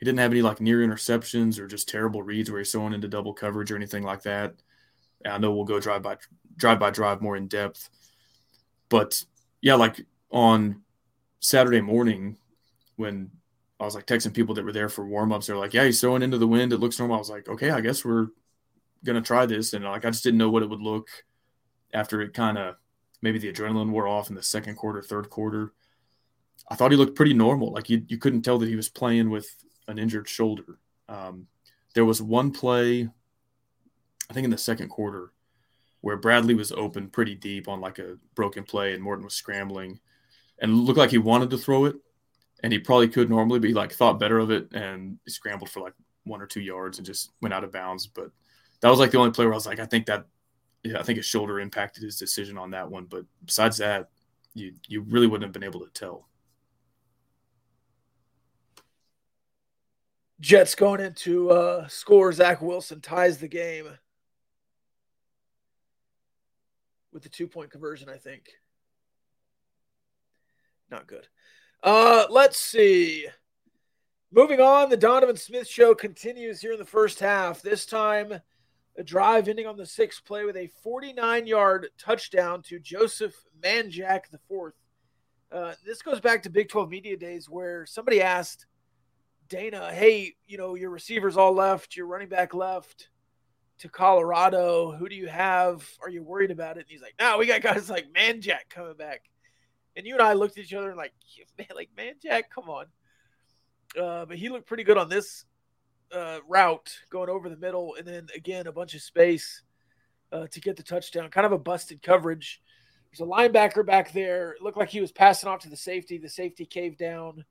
[0.00, 3.06] he didn't have any like near interceptions or just terrible reads where he's throwing into
[3.06, 4.54] double coverage or anything like that.
[5.24, 6.16] And I know we'll go drive by
[6.56, 7.90] drive by drive more in depth,
[8.90, 9.24] but
[9.62, 10.82] yeah, like on
[11.40, 12.36] Saturday morning
[12.96, 13.30] when
[13.80, 16.22] I was like texting people that were there for warmups, they're like, "Yeah, he's throwing
[16.22, 16.74] into the wind.
[16.74, 18.28] It looks normal." I was like, "Okay, I guess we're
[19.04, 21.08] gonna try this." And like, I just didn't know what it would look
[21.94, 22.76] after it kind of
[23.22, 25.72] maybe the adrenaline wore off in the second quarter, third quarter.
[26.68, 27.72] I thought he looked pretty normal.
[27.72, 29.48] Like you, you couldn't tell that he was playing with
[29.88, 30.78] an injured shoulder.
[31.08, 31.46] Um,
[31.94, 33.08] there was one play,
[34.28, 35.32] I think in the second quarter,
[36.00, 40.00] where Bradley was open pretty deep on like a broken play, and Morton was scrambling,
[40.60, 41.96] and looked like he wanted to throw it,
[42.62, 45.80] and he probably could normally, but he like thought better of it and scrambled for
[45.80, 48.06] like one or two yards and just went out of bounds.
[48.06, 48.30] But
[48.80, 50.26] that was like the only play where I was like, I think that,
[50.84, 53.06] yeah, I think his shoulder impacted his decision on that one.
[53.06, 54.10] But besides that,
[54.54, 56.28] you you really wouldn't have been able to tell.
[60.40, 62.32] Jets going into uh, score.
[62.32, 63.98] Zach Wilson ties the game.
[67.12, 68.50] With the two point conversion, I think.
[70.90, 71.28] Not good.
[71.82, 73.26] Uh, let's see.
[74.32, 77.62] Moving on, the Donovan Smith show continues here in the first half.
[77.62, 78.40] This time,
[78.96, 84.30] a drive ending on the sixth play with a 49 yard touchdown to Joseph Manjack
[84.30, 84.74] the fourth.
[85.50, 88.66] Uh, this goes back to Big 12 media days where somebody asked
[89.48, 93.08] Dana, hey, you know, your receivers all left, your running back left
[93.80, 94.92] to Colorado.
[94.92, 95.86] Who do you have?
[96.02, 96.80] Are you worried about it?
[96.80, 99.24] And he's like, no, we got guys like Manjack coming back.
[99.96, 101.12] And you and I looked at each other and like,
[101.58, 102.86] man, like Manjack, come on.
[104.00, 105.44] Uh, but he looked pretty good on this
[106.12, 109.62] uh, route going over the middle, and then again a bunch of space
[110.32, 111.30] uh, to get the touchdown.
[111.30, 112.62] Kind of a busted coverage.
[113.10, 114.52] There's a linebacker back there.
[114.52, 116.18] It looked like he was passing off to the safety.
[116.18, 117.44] The safety caved down.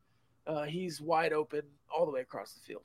[0.48, 1.63] Uh, he's wide open
[1.94, 2.84] all the way across the field.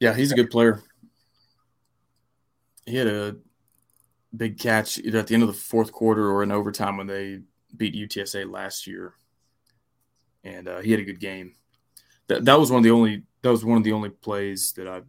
[0.00, 0.82] Yeah, he's a good player.
[2.84, 3.36] He had a
[4.36, 7.40] big catch either at the end of the fourth quarter or in overtime when they
[7.76, 9.14] beat UTSA last year,
[10.44, 11.54] and uh, he had a good game.
[12.28, 14.86] That that was one of the only that was one of the only plays that
[14.86, 15.02] I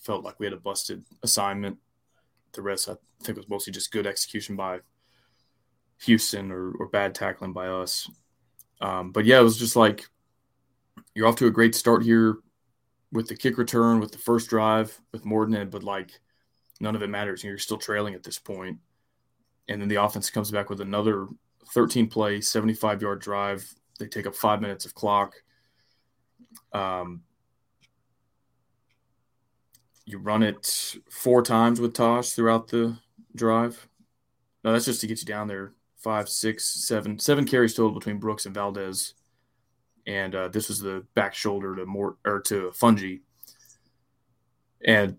[0.00, 1.78] felt like we had a busted assignment.
[2.52, 4.80] The rest, I think, was mostly just good execution by
[6.02, 8.10] Houston or, or bad tackling by us.
[8.80, 10.06] Um, but yeah, it was just like
[11.14, 12.38] you're off to a great start here
[13.12, 16.18] with the kick return, with the first drive, with Morton, but like
[16.80, 17.44] none of it matters.
[17.44, 18.78] You're still trailing at this point.
[19.68, 21.28] And then the offense comes back with another
[21.72, 23.72] 13 play, 75 yard drive.
[23.98, 25.34] They take up five minutes of clock.
[26.72, 27.22] Um,
[30.04, 32.96] you run it four times with Tosh throughout the
[33.36, 33.86] drive.
[34.64, 35.74] No, that's just to get you down there.
[35.96, 39.14] Five, six, seven, seven carries total between Brooks and Valdez,
[40.06, 43.20] and uh, this was the back shoulder to more or to Fouonji.
[44.84, 45.16] And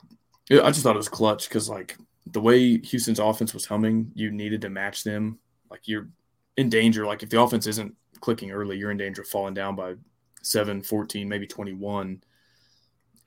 [0.51, 4.31] I just thought it was clutch because like the way Houston's offense was humming, you
[4.31, 5.39] needed to match them.
[5.69, 6.09] Like you're
[6.57, 7.05] in danger.
[7.05, 9.95] Like if the offense isn't clicking early, you're in danger of falling down by
[10.41, 12.21] 7, 14, maybe 21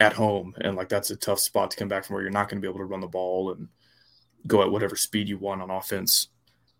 [0.01, 0.55] at home.
[0.61, 2.67] And like that's a tough spot to come back from where you're not going to
[2.67, 3.69] be able to run the ball and
[4.47, 6.29] go at whatever speed you want on offense.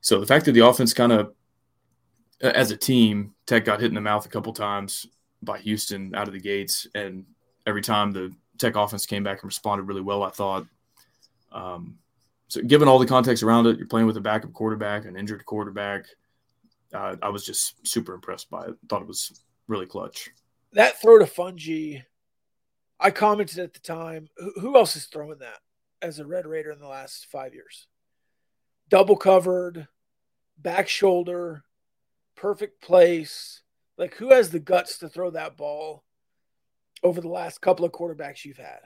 [0.01, 1.33] So the fact that the offense kind of,
[2.41, 5.07] as a team, Tech got hit in the mouth a couple times
[5.43, 6.87] by Houston out of the gates.
[6.95, 7.25] And
[7.67, 10.67] every time the Tech offense came back and responded really well, I thought.
[11.53, 11.99] Um,
[12.49, 15.45] so, given all the context around it, you're playing with a backup quarterback, an injured
[15.45, 16.07] quarterback.
[16.95, 18.75] Uh, I was just super impressed by it.
[18.89, 20.31] Thought it was really clutch.
[20.73, 22.03] That throw to Fouonji,
[23.01, 24.29] I commented at the time.
[24.61, 25.59] Who else is throwing that
[26.03, 27.89] as a Red Raider in the last five years?
[28.89, 29.89] Double covered,
[30.59, 31.65] back shoulder,
[32.37, 33.63] perfect place.
[33.99, 36.05] Like, who has the guts to throw that ball
[37.03, 38.81] over the last couple of quarterbacks you've had?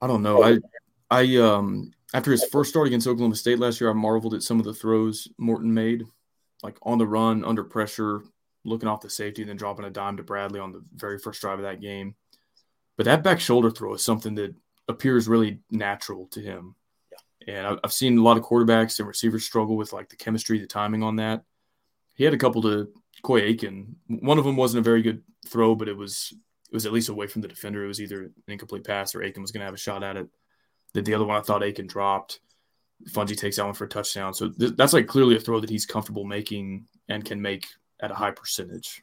[0.00, 0.42] I don't know.
[0.44, 0.58] I,
[1.10, 4.58] I, um, after his first start against Oklahoma State last year, I marveled at some
[4.58, 6.04] of the throws Morton made,
[6.62, 8.22] like on the run, under pressure,
[8.64, 11.40] looking off the safety, and then dropping a dime to Bradley on the very first
[11.40, 12.14] drive of that game.
[12.96, 14.54] But that back shoulder throw is something that
[14.88, 16.74] appears really natural to him.
[17.48, 20.66] And I've seen a lot of quarterbacks and receivers struggle with like the chemistry, the
[20.66, 21.44] timing on that.
[22.14, 23.94] He had a couple to Coy Eakin.
[24.06, 26.34] One of them wasn't a very good throw, but it was
[26.70, 27.82] it was at least away from the defender.
[27.82, 30.18] It was either an incomplete pass or Eakin was going to have a shot at
[30.18, 30.28] it.
[30.92, 32.40] The, the other one I thought Eakin dropped.
[33.10, 34.34] Fouonji takes that one for a touchdown.
[34.34, 37.66] So th- that's like clearly a throw that he's comfortable making and can make
[38.00, 39.02] at a high percentage.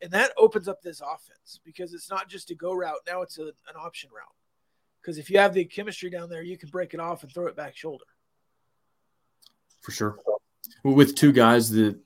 [0.00, 3.00] And that opens up this offense because it's not just a go route.
[3.06, 4.37] Now it's a, an option route.
[5.08, 7.46] Because if you have the chemistry down there, you can break it off and throw
[7.46, 8.04] it back shoulder.
[9.80, 10.18] For sure.
[10.84, 11.98] With two guys that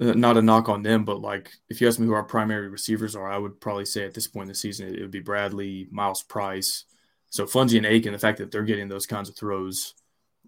[0.00, 2.70] uh, not a knock on them, but like if you ask me who our primary
[2.70, 5.20] receivers are, I would probably say at this point in the season it would be
[5.20, 6.86] Bradley, Myles Price.
[7.28, 9.92] So Fouonji and Eakin, the fact that they're getting those kinds of throws,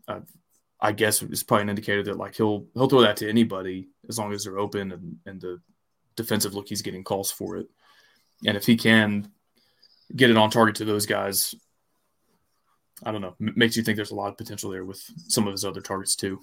[0.09, 0.21] uh,
[0.81, 4.19] I guess is probably an indicator that like he'll he'll throw that to anybody as
[4.19, 5.61] long as they're open and, and the
[6.17, 7.69] defensive look he's getting calls for it.
[8.47, 9.31] And if he can
[10.15, 11.55] get it on target to those guys,
[13.03, 15.53] I don't know, makes you think there's a lot of potential there with some of
[15.53, 16.41] his other targets too.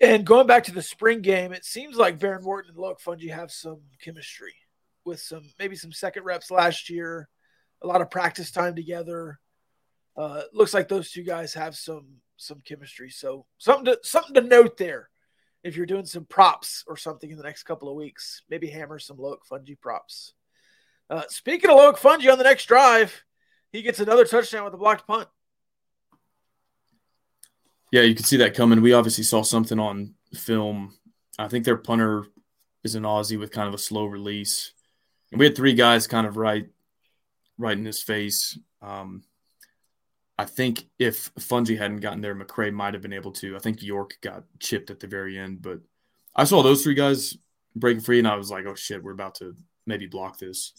[0.00, 3.30] And going back to the spring game, it seems like Behren Morton and Loic Fouonji
[3.30, 4.54] have some chemistry
[5.04, 7.28] with some maybe some second reps last year,
[7.82, 9.40] a lot of practice time together.
[10.16, 12.06] Uh, looks like those two guys have some
[12.36, 13.10] some chemistry.
[13.10, 15.10] So something to something to note there.
[15.64, 19.00] If you're doing some props or something in the next couple of weeks, maybe hammer
[19.00, 20.34] some Loic Fouonji props.
[21.10, 23.24] Uh, speaking of Loic Fouonji on the next drive,
[23.72, 25.28] he gets another touchdown with a blocked punt.
[27.90, 28.82] Yeah, you could see that coming.
[28.82, 30.94] We obviously saw something on film.
[31.38, 32.26] I think their punter
[32.84, 34.72] is an Aussie with kind of a slow release.
[35.30, 36.68] And we had three guys kind of right
[37.56, 38.58] right in his face.
[38.82, 39.22] Um,
[40.38, 43.56] I think if Fouonji hadn't gotten there, McCray might have been able to.
[43.56, 45.80] I think York got chipped at the very end, but
[46.36, 47.36] I saw those three guys
[47.74, 50.72] breaking free, and I was like, "Oh shit, we're about to maybe block this,"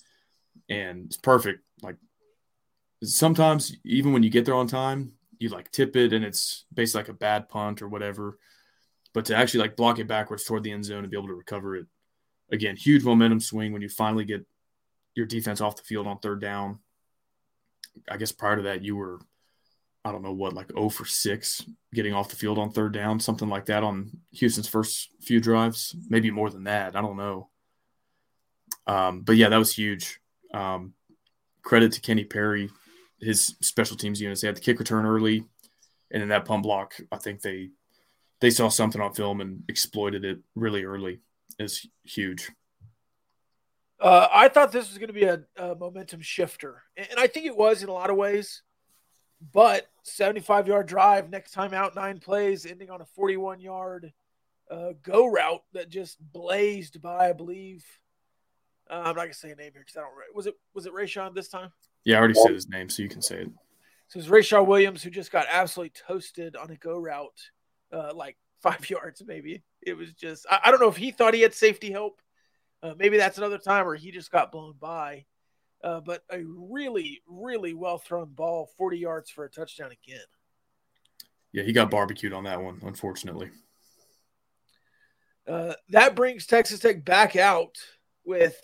[0.69, 1.63] and it's perfect.
[1.81, 1.95] Like
[3.03, 7.01] sometimes, even when you get there on time, you like tip it, and it's basically
[7.01, 8.37] like a bad punt or whatever.
[9.13, 11.33] But to actually like block it backwards toward the end zone and be able to
[11.33, 11.87] recover it,
[12.51, 14.45] again, huge momentum swing when you finally get
[15.15, 16.79] your defense off the field on third down.
[18.09, 19.19] I guess prior to that, you were
[20.05, 23.19] I don't know what, like 0 for 6 getting off the field on third down,
[23.19, 26.95] something like that on Houston's first few drives, maybe more than that.
[26.95, 27.49] I don't know.
[28.87, 30.19] Um, but yeah, that was huge.
[30.53, 30.93] Um,
[31.61, 32.69] credit to Kenny Perry,
[33.19, 34.41] his special teams units.
[34.41, 35.43] They had the kick return early,
[36.11, 36.95] and then that punt block.
[37.11, 37.69] I think they
[38.41, 41.19] they saw something on film and exploited it really early.
[41.57, 42.51] Is huge.
[43.99, 47.45] Uh, I thought this was going to be a, a momentum shifter, and I think
[47.45, 48.63] it was in a lot of ways.
[49.53, 54.11] But 75 yard drive, next time out, nine plays, ending on a 41 yard
[54.69, 57.85] uh, go route that just blazed by, I believe.
[58.89, 60.11] Uh, I'm not gonna say a name here because I don't.
[60.33, 61.71] Was it was it Rayshon this time?
[62.03, 63.49] Yeah, I already said his name, so you can say it.
[64.07, 67.39] So it's Rayshon Williams who just got absolutely toasted on a go route,
[67.93, 69.63] uh, like five yards maybe.
[69.81, 72.21] It was just I, I, don't know if he thought he had safety help.
[72.81, 75.25] Uh, maybe that's another time where he just got blown by.
[75.81, 80.25] Uh, but a really, really well thrown ball, 40 yards for a touchdown again.
[81.53, 83.49] Yeah, he got barbecued on that one, unfortunately.
[85.47, 87.77] Uh, that brings Texas Tech back out
[88.25, 88.55] with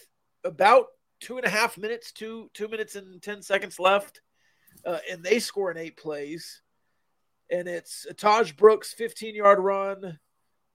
[0.46, 0.88] about
[1.20, 4.22] two and a half minutes, two two minutes and ten seconds left,
[4.86, 6.62] uh, and they score in eight plays.
[7.52, 10.20] And it's a Tahj Brooks 15 yard run,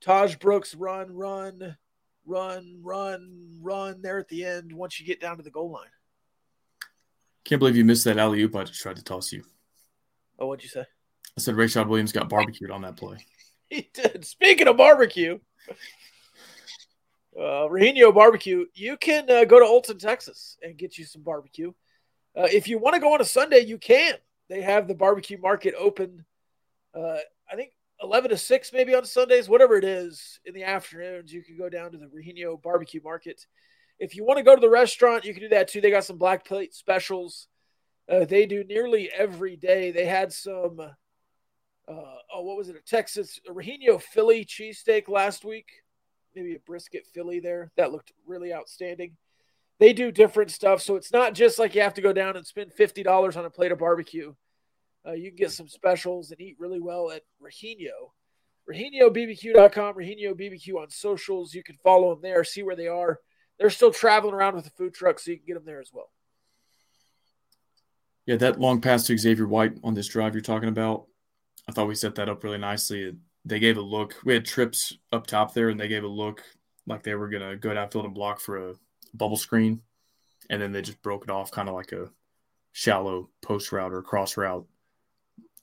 [0.04, 1.76] Tahj Brooks run, run,
[2.26, 5.88] run, run, run there at the end once you get down to the goal line.
[7.44, 9.42] Can't believe you missed that alley oop I just tried to toss you.
[10.38, 10.84] Oh, what'd you say?
[11.36, 13.18] I said Rayshad Williams got barbecued on that play.
[13.68, 14.24] He did.
[14.24, 15.38] Speaking of barbecue,
[17.40, 21.72] uh, Barbecue, you can uh, go to Olton, Texas, and get you some barbecue.
[22.36, 24.14] Uh, if you want to go on a Sunday, you can.
[24.48, 26.24] They have the barbecue market open.
[26.94, 27.18] Uh,
[27.50, 27.72] I think
[28.02, 31.32] eleven to six, maybe on Sundays, whatever it is, in the afternoons.
[31.32, 33.46] You can go down to the Rahino Barbecue Market
[34.00, 35.80] if you want to go to the restaurant, you can do that too.
[35.80, 37.46] They got some black plate specials.
[38.10, 39.92] Uh, they do nearly every day.
[39.92, 42.76] They had some, uh, oh, what was it?
[42.76, 45.66] A Texas a Philly cheesesteak last week.
[46.34, 47.72] Maybe a brisket Philly there.
[47.76, 49.16] That looked really outstanding.
[49.78, 50.82] They do different stuff.
[50.82, 53.50] So it's not just like you have to go down and spend $50 on a
[53.50, 54.34] plate of barbecue.
[55.06, 58.12] Uh, you can get some specials and eat really well at Rahino.
[58.70, 61.54] RahinoBBQ.com, Rahino BBQ on socials.
[61.54, 63.18] You can follow them there, see where they are
[63.60, 65.90] they're still traveling around with a food truck, so you can get them there as
[65.92, 66.10] well.
[68.24, 71.06] Yeah, that long pass to Xavier White on this drive you're talking about,
[71.68, 73.14] I thought we set that up really nicely.
[73.50, 74.14] They gave a look.
[74.24, 76.42] We had trips up top there, and they gave a look
[76.86, 78.74] like they were to go downfield and block for a
[79.12, 79.82] bubble screen.
[80.48, 82.10] And then they just broke it off kind of like a
[82.70, 84.66] shallow post route or cross route.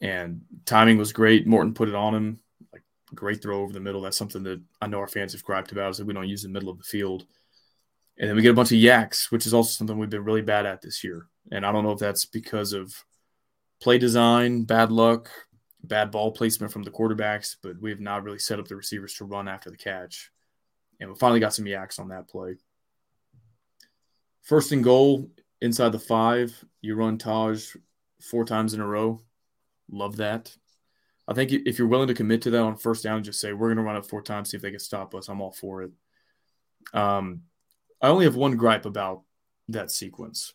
[0.01, 1.47] And timing was great.
[1.47, 2.39] Morton put it on him.
[2.73, 2.83] Like
[3.15, 4.01] great throw over the middle.
[4.01, 6.43] That's something that I know our fans have griped about is that we don't use
[6.43, 7.25] the middle of the field.
[8.19, 10.41] And then we get a bunch of YACs, which is also something we've been really
[10.41, 11.27] bad at this year.
[11.53, 13.05] And I don't know if that's because of
[13.79, 15.29] play design, bad luck,
[15.87, 19.13] bad ball placement from the quarterbacks, but we have not really set up the receivers
[19.15, 20.31] to run after the catch.
[20.99, 22.55] And we finally got some YACs on that play.
[24.41, 25.29] First and goal
[25.61, 27.75] inside the five, you run Tahj
[28.21, 29.21] four times in a row.
[29.91, 30.55] Love that.
[31.27, 33.67] I think if you're willing to commit to that on first down, just say we're
[33.67, 35.27] going to run it four times, see if they can stop us.
[35.27, 35.91] I'm all for it.
[36.93, 37.41] Um,
[38.01, 39.23] I only have one gripe about
[39.69, 40.53] that sequence.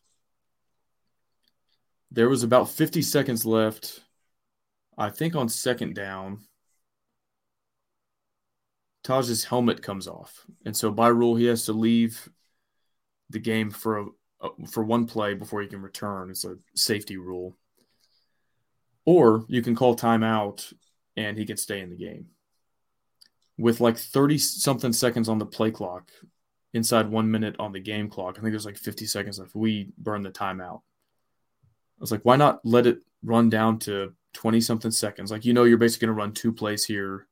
[2.11, 4.02] There was about 50 seconds left.
[4.97, 6.41] I think on second down,
[9.05, 10.47] Tahj's helmet comes off.
[10.65, 12.29] And so by rule, he has to leave
[13.31, 14.07] the game for
[14.41, 16.31] a, for one play before he can return.
[16.31, 17.57] It's a safety rule.
[19.05, 20.73] Or you can call timeout
[21.17, 22.27] and he can stay in the game.
[23.59, 26.11] With like 30 something seconds on the play clock,
[26.75, 28.37] inside one minute on the game clock.
[28.37, 29.55] I think there's like 50 seconds left.
[29.55, 30.81] We burn the timeout.
[30.81, 35.31] I was like, why not let it run down to 20 something seconds?
[35.31, 37.27] Like, you know, you're basically going to run two plays here,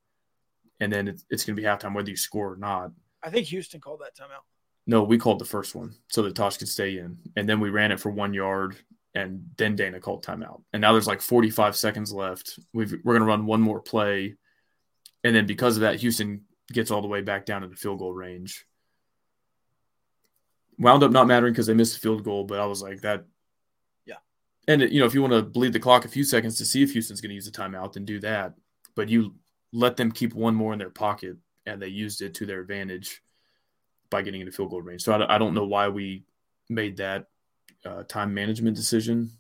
[0.81, 2.93] and then it's, it's going to be halftime whether you score or not.
[3.23, 4.45] I think Houston called that timeout.
[4.87, 7.19] No, we called the first one so that Tosh could stay in.
[7.37, 8.77] And then we ran it for one yard,
[9.15, 10.63] and then Dana called timeout.
[10.73, 12.59] And now there's like 45 seconds left.
[12.73, 14.37] We've, we're going to run one more play.
[15.23, 16.43] And then because of that, Houston
[16.73, 18.65] gets all the way back down to the field goal range
[20.81, 23.25] wound up not mattering because they missed a field goal, but I was like that.
[24.69, 26.83] And you know, if you want to bleed the clock a few seconds to see
[26.83, 28.55] if Houston's going to use a timeout, then do that.
[28.95, 29.35] But you
[29.73, 31.37] let them keep one more in their pocket,
[31.67, 33.23] and they used it to their advantage
[34.11, 35.03] by getting into field goal range.
[35.03, 36.25] So I, I don't know why we
[36.69, 37.27] made that
[37.85, 39.31] uh, time management decision.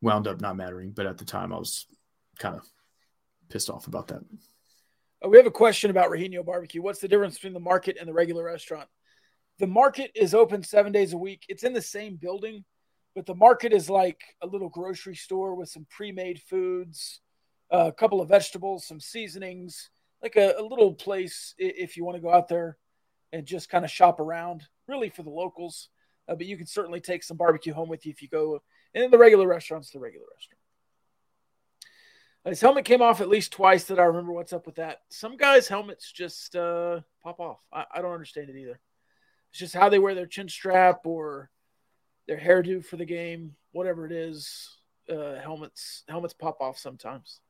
[0.00, 1.86] Wound up not mattering, but at the time I was
[2.38, 2.62] kind of
[3.48, 4.22] pissed off about that.
[5.24, 6.82] Uh, we have a question about Rahino Barbecue.
[6.82, 8.88] What's the difference between the market and the regular restaurant?
[9.58, 11.44] The market is open seven days a week.
[11.48, 12.64] It's in the same building,
[13.14, 17.20] but the market is like a little grocery store with some pre-made foods,
[17.72, 19.90] uh, a couple of vegetables, some seasonings,
[20.22, 22.76] like a, a little place if you want to go out there
[23.32, 25.88] and just kind of shop around, really for the locals.
[26.28, 28.62] Uh, but you can certainly take some barbecue home with you if you go.
[28.94, 30.58] And the regular restaurant's the regular restaurant.
[32.44, 35.02] His helmet came off at least twice that I remember what's up with that.
[35.10, 37.60] Some guys' helmets just uh, pop off.
[37.72, 38.80] I, I don't understand it either.
[39.50, 41.50] It's just how they wear their chin strap or
[42.26, 44.78] their hairdo for the game, whatever it is.
[45.10, 47.40] Uh, helmets helmets pop off sometimes.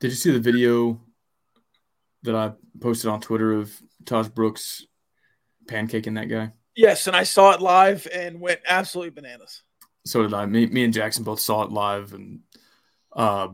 [0.00, 1.00] Did you see the video
[2.22, 3.70] that I posted on Twitter of
[4.04, 4.86] Tahj Brooks
[5.66, 6.52] pancaking that guy?
[6.74, 9.62] Yes, and I saw it live and went absolutely bananas.
[10.04, 10.46] So did I.
[10.46, 12.40] Me, me and Jackson both saw it live, and
[13.14, 13.48] uh,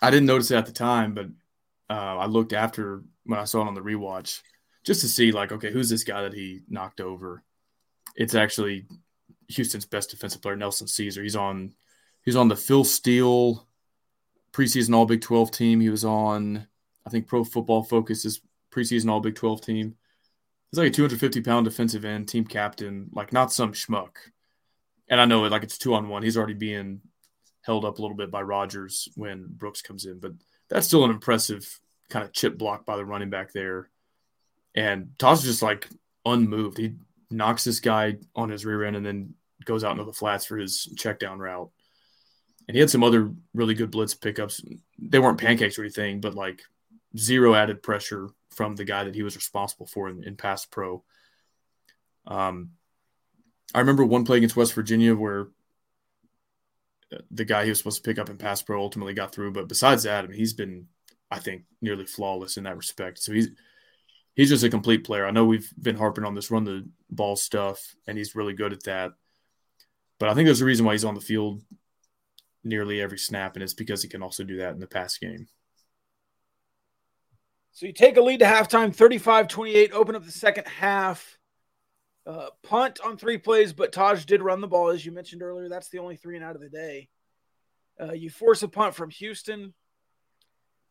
[0.00, 1.26] I didn't notice it at the time, but
[1.90, 4.40] uh, I looked after when I saw it on the rewatch
[4.84, 7.42] just to see, like, okay, who's this guy that he knocked over?
[8.16, 8.86] It's actually
[9.48, 11.22] Houston's best defensive player, Nelson Caesar.
[11.22, 11.74] He's on
[12.24, 13.66] he's on the Phil Steele
[14.52, 15.80] preseason All Big Twelve team.
[15.80, 16.66] He was on,
[17.06, 18.40] I think, Pro Football Focus's
[18.70, 19.96] preseason All Big Twelve team.
[20.70, 24.16] He's like a 250 pound defensive end, team captain, like not some schmuck.
[25.08, 26.22] And I know it like it's two on one.
[26.22, 27.02] He's already being
[27.60, 30.32] held up a little bit by Rogers when Brooks comes in, but
[30.70, 33.90] that's still an impressive kind of chip block by the running back there.
[34.74, 35.88] And is just like
[36.24, 36.78] unmoved.
[36.78, 36.94] He
[37.32, 40.56] knocks this guy on his rear end and then goes out into the flats for
[40.56, 41.70] his check down route.
[42.68, 44.62] And he had some other really good blitz pickups.
[44.98, 46.62] They weren't pancakes or anything, but like
[47.16, 50.36] zero added pressure from the guy that he was responsible for in, in
[50.70, 51.02] pro.
[52.26, 52.70] Um,
[53.74, 55.48] I remember one play against West Virginia where
[57.30, 59.52] the guy he was supposed to pick up in pass pro ultimately got through.
[59.52, 60.86] But besides that, I mean, he's been,
[61.30, 63.18] I think, nearly flawless in that respect.
[63.18, 63.48] So he's
[64.34, 65.26] he's just a complete player.
[65.26, 68.72] I know we've been harping on this run the ball stuff, and he's really good
[68.72, 69.12] at that.
[70.18, 71.62] But I think there's a reason why he's on the field
[72.64, 75.46] nearly every snap, and it's because he can also do that in the pass game.
[77.72, 81.38] So you take a lead to halftime, 35 28, open up the second half.
[82.24, 85.68] Uh, punt on three plays, but Tahj did run the ball, as you mentioned earlier.
[85.68, 87.08] That's the only three and out of the day.
[88.00, 89.74] Uh, you force a punt from Houston.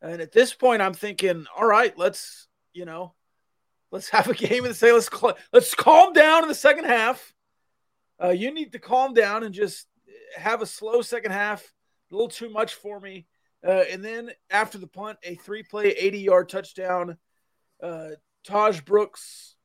[0.01, 3.13] And at this point, I'm thinking, all right, let's, you know,
[3.91, 7.33] let's have a game and say, let's, cl- let's calm down in the second half.
[8.21, 9.87] Uh, you need to calm down and just
[10.35, 11.61] have a slow second half,
[12.11, 13.25] a little too much for me.
[13.65, 17.17] Uh, and then after the punt, a three play, 80 yard touchdown.
[17.81, 18.09] Uh,
[18.47, 19.55] Tahj Brooks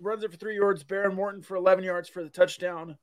[0.00, 0.84] runs it for three yards.
[0.84, 2.96] Behren Morton for 11 yards for the touchdown.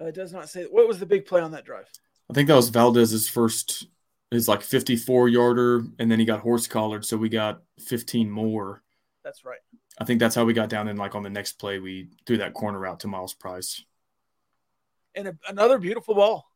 [0.00, 1.88] Uh, does not say what was the big play on that drive.
[2.30, 3.86] I think that was Valdez's first,
[4.30, 8.82] his like 54 yarder, and then he got horse collared, so we got 15 more.
[9.24, 9.58] That's right.
[9.98, 10.88] I think that's how we got down.
[10.88, 13.82] And like on the next play, we threw that corner route to Myles Price.
[15.14, 16.46] And a, another beautiful ball.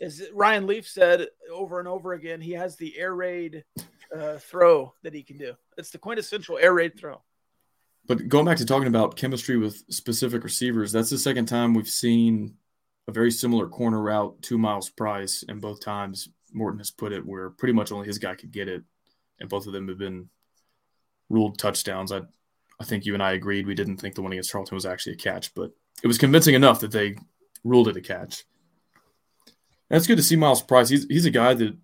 [0.00, 3.64] As Ryan Leaf said over and over again, he has the air raid
[4.16, 5.54] uh, throw that he can do.
[5.76, 7.22] It's the quintessential air raid throw.
[8.06, 11.88] But going back to talking about chemistry with specific receivers, that's the second time we've
[11.88, 12.54] seen
[13.08, 17.24] a very similar corner route to Myles Price, and both times Morton has put it
[17.24, 18.82] where pretty much only his guy could get it,
[19.38, 20.28] and both of them have been
[21.32, 22.12] ruled touchdowns.
[22.12, 22.20] I,
[22.80, 25.14] I think you and I agreed we didn't think the one against Tarleton was actually
[25.14, 25.72] a catch, but
[26.02, 27.16] it was convincing enough that they
[27.64, 28.44] ruled it a catch.
[29.90, 30.88] And it's good to see Myles Price.
[30.88, 31.76] He's he's a guy that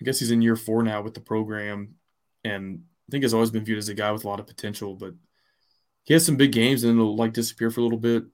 [0.00, 1.96] I guess he's in year four now with the program,
[2.44, 4.94] and I think has always been viewed as a guy with a lot of potential,
[4.94, 5.14] but
[6.04, 8.24] he has some big games and it'll like disappear for a little bit.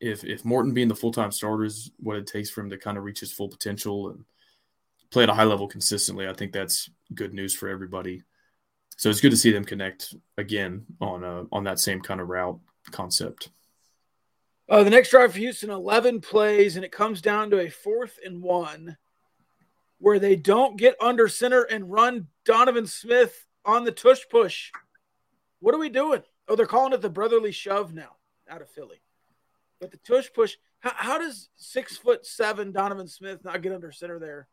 [0.00, 2.78] If if Morton being the full time starter is what it takes for him to
[2.78, 4.24] kind of reach his full potential and
[5.10, 8.22] play at a high level consistently, I think that's good news for everybody.
[8.96, 12.28] So it's good to see them connect again on uh, on that same kind of
[12.28, 12.58] route
[12.90, 13.50] concept.
[14.68, 18.18] Uh, the next drive for Houston, 11 plays, and it comes down to a fourth
[18.24, 18.96] and one
[19.98, 24.72] where they don't get under center and run Donovan Smith on the tush push.
[25.60, 26.22] What are we doing?
[26.48, 28.16] Oh, they're calling it the brotherly shove now
[28.48, 29.00] out of Philly.
[29.80, 33.92] But the tush push, how, how does six foot seven Donovan Smith not get under
[33.92, 34.48] center there?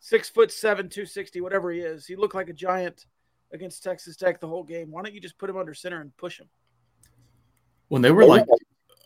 [0.00, 2.06] Six foot seven, 260, whatever he is.
[2.06, 3.06] He looked like a giant
[3.52, 4.90] against Texas Tech the whole game.
[4.90, 6.48] Why don't you just put him under center and push him?
[7.92, 8.46] when they were oh, like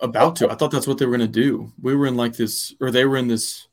[0.00, 0.48] about to.
[0.48, 1.72] I thought that's what they were going to do.
[1.82, 3.66] We were in like this, or they were in this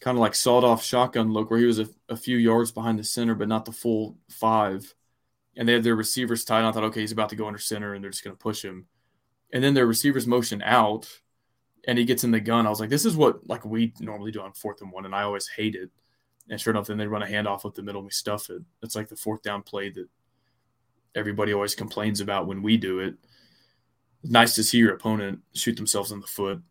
[0.00, 2.98] kind of like sawed off shotgun look where he was a, a, few yards behind
[2.98, 4.94] the center, but not the full five.
[5.58, 6.60] And they had their receivers tied.
[6.60, 8.42] And I thought, okay, he's about to go under center and they're just going to
[8.42, 8.86] push him.
[9.52, 11.06] And then their receivers motion out
[11.86, 12.66] and he gets in the gun.
[12.66, 15.04] I was like, this is what like we normally do on fourth and one.
[15.04, 15.90] And I always hate it.
[16.50, 18.62] And sure enough, then they run a handoff up the middle and we stuff it.
[18.82, 20.08] It's like the fourth down play that
[21.14, 23.14] everybody always complains about when we do it
[24.24, 26.62] nice to see your opponent shoot themselves in the foot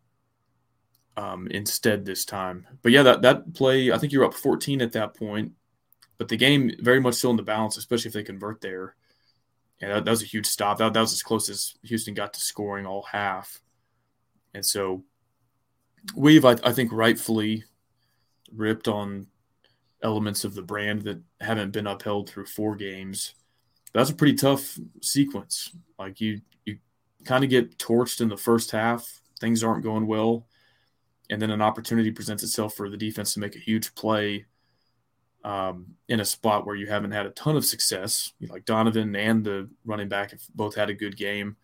[1.16, 2.66] um, instead this time.
[2.82, 5.52] But yeah, that that play, I think you're up 14 at that point,
[6.18, 8.94] but the game very much still in the balance, especially if they convert there.
[9.80, 10.78] And that, that was a huge stop.
[10.78, 13.60] That, that was as close as Houston got to scoring all half.
[14.52, 15.04] And so
[16.14, 17.64] we've, I, I think, rightfully
[18.52, 19.28] ripped on
[20.02, 23.34] elements of the brand that haven't been upheld through four games.
[23.92, 25.70] That's a pretty tough sequence.
[25.98, 26.78] Like you, you
[27.24, 29.20] kind of get torched in the first half.
[29.40, 30.46] Things aren't going well.
[31.30, 34.46] And then an opportunity presents itself for the defense to make a huge play
[35.44, 38.32] um, in a spot where you haven't had a ton of success.
[38.38, 41.56] You know, like Donovan and the running back have both had a good game,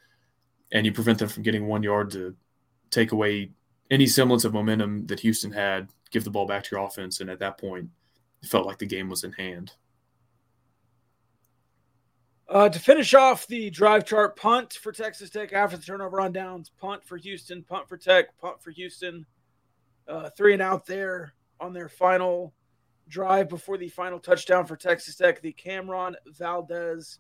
[0.72, 2.37] and you prevent them from getting one yard to
[2.91, 3.51] take away
[3.91, 7.20] any semblance of momentum that Houston had, give the ball back to your offense.
[7.20, 7.91] And at that point,
[8.47, 9.72] felt like the game was in hand.
[12.49, 16.32] Uh, to finish off the drive chart, punt for Texas Tech after the turnover on
[16.32, 19.26] downs, punt for Houston, punt for Tech, punt for Houston.
[20.07, 22.55] Uh, three and out there on their final
[23.09, 27.18] drive before the final touchdown for Texas Tech, the Cameron Valdez.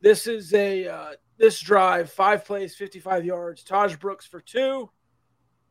[0.00, 3.64] This is a uh, this drive, five plays, 55 yards.
[3.64, 4.90] Tahj Brooks for two,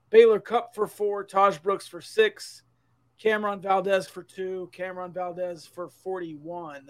[0.10, 2.64] Baylor Cup for four, Tahj Brooks for six,
[3.20, 6.88] Cameron Valdez for two, Cameron Valdez for 41.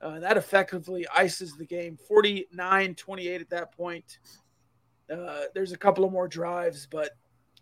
[0.00, 4.18] Uh, that effectively ices the game 49 28 at that point.
[5.12, 7.10] Uh, there's a couple of more drives, but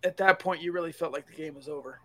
[0.05, 2.01] at that point, you really felt like the game was over.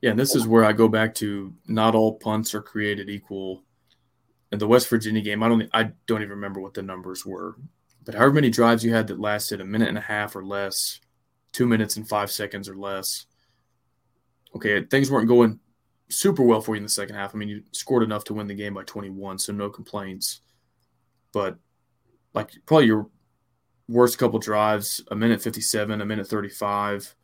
[0.00, 3.64] Yeah, and this is where I go back to not all punts are created equal.
[4.52, 7.56] In the West Virginia game, I don't I don't even remember what the numbers were,
[8.04, 11.00] but however many drives you had that lasted a minute and a half or less,
[11.52, 13.26] two minutes and five seconds or less.
[14.56, 15.60] Okay, things weren't going
[16.08, 17.34] super well for you in the second half.
[17.34, 20.40] I mean, you scored enough to win the game by 21, so no complaints.
[21.32, 21.58] But
[22.34, 23.08] like probably your
[23.88, 27.14] worst couple drives, a minute 57, a minute 35.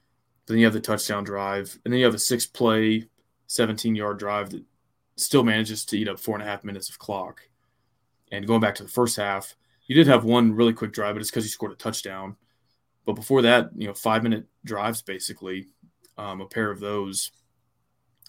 [0.46, 3.08] Then you have the touchdown drive, and then you have a six play,
[3.46, 4.62] 17 yard drive that
[5.16, 7.40] still manages to eat up four and a half minutes of clock.
[8.30, 9.54] And going back to the first half,
[9.86, 12.36] you did have one really quick drive, but it's because you scored a touchdown.
[13.06, 15.68] But before that, you know, five minute drives basically,
[16.18, 17.30] um, a pair of those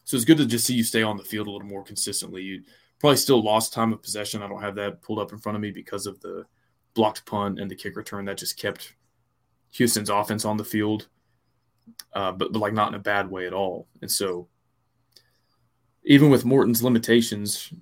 [0.05, 2.43] so it's good to just see you stay on the field a little more consistently.
[2.43, 2.61] You
[2.99, 4.43] probably still lost time of possession.
[4.43, 6.45] I don't have that pulled up in front of me because of the
[6.93, 8.93] blocked punt and the kick return that just kept
[9.71, 11.07] Houston's offense on the field,
[12.13, 13.88] uh, but, but like not in a bad way at all.
[14.01, 14.47] And so
[16.03, 17.73] even with Morton's limitations,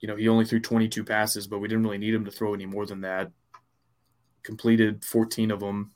[0.00, 2.54] you know, he only threw 22 passes, but we didn't really need him to throw
[2.54, 3.30] any more than that.
[4.42, 5.90] Completed 14 of them.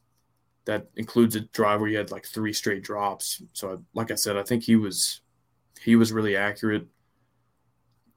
[0.65, 3.43] That includes a drive where he had like three straight drops.
[3.53, 5.21] So, like I said, I think he was
[5.81, 6.87] he was really accurate.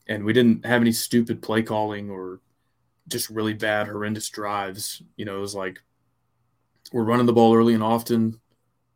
[0.07, 2.41] And we didn't have any stupid play calling or
[3.07, 5.01] just really bad, horrendous drives.
[5.15, 5.81] You know, it was like
[6.91, 8.39] we're running the ball early and often.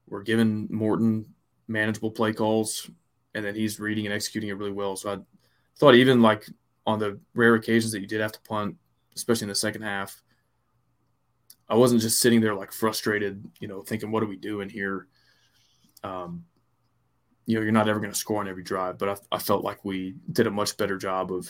[0.08, 1.26] We're giving Morton
[1.68, 2.90] manageable play calls,
[3.34, 4.96] and then he's reading and executing it really well.
[4.96, 5.18] So I
[5.78, 6.48] thought even like
[6.86, 8.76] on the rare occasions that you did have to punt,
[9.16, 10.22] especially in the second half,
[11.70, 15.08] I wasn't just sitting there like frustrated, you know, thinking, what are we doing here?
[16.04, 16.46] Um,
[17.46, 19.64] you know, you're not ever going to score on every drive, but I, I felt
[19.64, 21.50] like we did a much better job of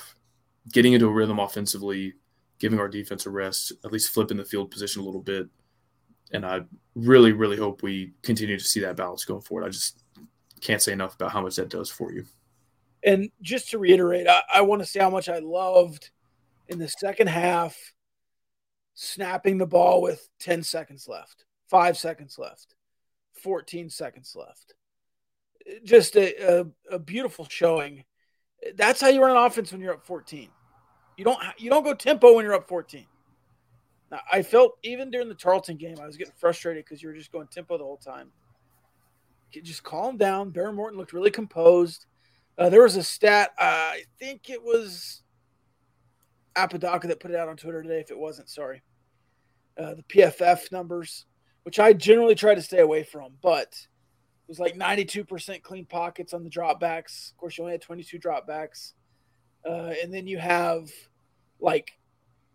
[0.71, 2.13] getting into a rhythm offensively,
[2.59, 5.47] giving our defense a rest, at least flipping the field position a little bit.
[6.31, 6.61] And I
[6.95, 9.65] really, really hope we continue to see that balance going forward.
[9.65, 10.03] I just
[10.61, 12.25] can't say enough about how much that does for you.
[13.03, 16.11] And just to reiterate, I, I want to say how much I loved
[16.67, 17.75] in the second half
[19.01, 22.75] snapping the ball with 10 seconds left, five seconds left,
[23.33, 24.73] 14 seconds left
[25.83, 28.03] just a, a, a, beautiful showing.
[28.75, 30.49] That's how you run an offense when you're up 14.
[31.17, 33.05] You don't you don't go tempo when you're up 14.
[34.11, 37.15] Now, I felt even during the Tarleton game, I was getting frustrated because you were
[37.15, 38.31] just going tempo the whole time.
[39.51, 40.51] Just calm down.
[40.51, 42.05] Behren Morton looked really composed.
[42.57, 45.23] Uh, there was a stat, uh, I think it was
[46.55, 47.99] Apodaca that put it out on Twitter today.
[47.99, 48.81] If it wasn't, sorry.
[49.79, 51.25] Uh, the PFF numbers,
[51.63, 53.77] which I generally try to stay away from, but it–
[54.49, 57.31] was like 92% clean pockets on the dropbacks.
[57.31, 58.93] Of course, you only had 22 dropbacks.
[59.63, 60.89] Uh, and then you have
[61.59, 61.91] like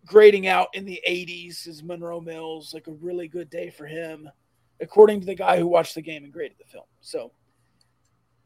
[0.05, 4.29] grading out in the 80s is Monroe Mills, like a really good day for him,
[4.81, 6.85] according to the guy who watched the game and graded the film.
[6.99, 7.31] So,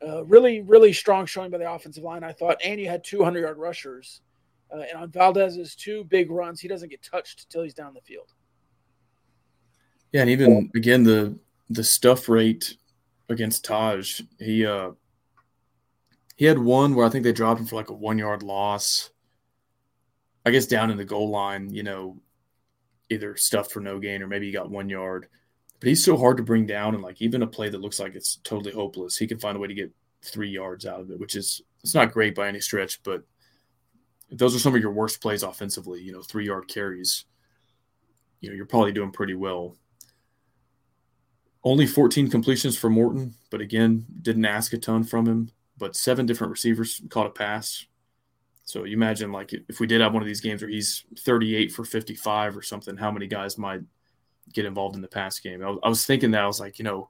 [0.06, 2.58] uh, really, really strong showing by the offensive line, I thought.
[2.64, 4.22] And you had 200 yard rushers.
[4.72, 8.02] Uh, and on Valdez's two big runs, he doesn't get touched until he's down the
[8.02, 8.32] field.
[10.12, 11.38] Yeah, and even again the
[11.70, 12.76] the stuff rate
[13.30, 14.92] against Tahj, he uh
[16.36, 19.12] he had one where I think they dropped him for like a one yard loss.
[20.46, 22.18] I guess down in the goal line, you know,
[23.10, 25.28] either stuffed for no gain or maybe he got one yard.
[25.80, 28.16] But he's so hard to bring down, and like even a play that looks like
[28.16, 29.92] it's totally hopeless, he can find a way to get
[30.22, 33.24] three yards out of it, which is it's not great by any stretch, but
[34.32, 36.02] those are some of your worst plays offensively.
[36.02, 37.26] You know, three yard carries.
[38.42, 39.76] You know, you're probably doing pretty well.
[41.64, 45.52] Only 14 completions for Morton, but again, didn't ask a ton from him.
[45.78, 47.86] But seven different receivers caught a pass.
[48.66, 51.72] So you imagine, like, if we did have one of these games where he's 38
[51.72, 53.82] for 55 or something, how many guys might
[54.54, 55.64] get involved in the pass game?
[55.64, 57.10] I was, thinking that I was like, you know,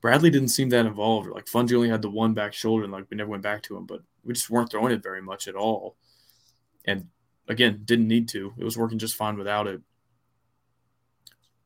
[0.00, 1.30] Bradley didn't seem that involved.
[1.30, 3.76] Like Fouonji only had the one back shoulder, and like we never went back to
[3.76, 5.96] him, but we just weren't throwing it very much at all.
[6.84, 7.06] And
[7.48, 8.52] again, didn't need to.
[8.58, 9.80] It was working just fine without it.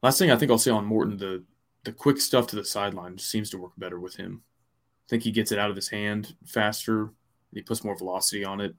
[0.03, 1.43] Last thing I think I'll say on Morton, the
[1.87, 4.43] the quick stuff to the sideline seems to work better with him.
[4.43, 7.11] I think he gets it out of his hand faster.
[7.55, 8.75] He puts more velocity on it,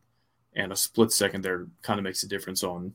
[0.54, 2.94] and a split second there kind of makes a difference on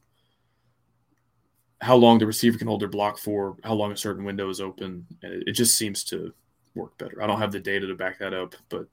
[1.81, 4.61] how long the receiver can hold their block for, how long a certain window is
[4.61, 6.33] open, and it, just seems to
[6.75, 7.23] work better.
[7.23, 8.87] I don't have the data to back that up, but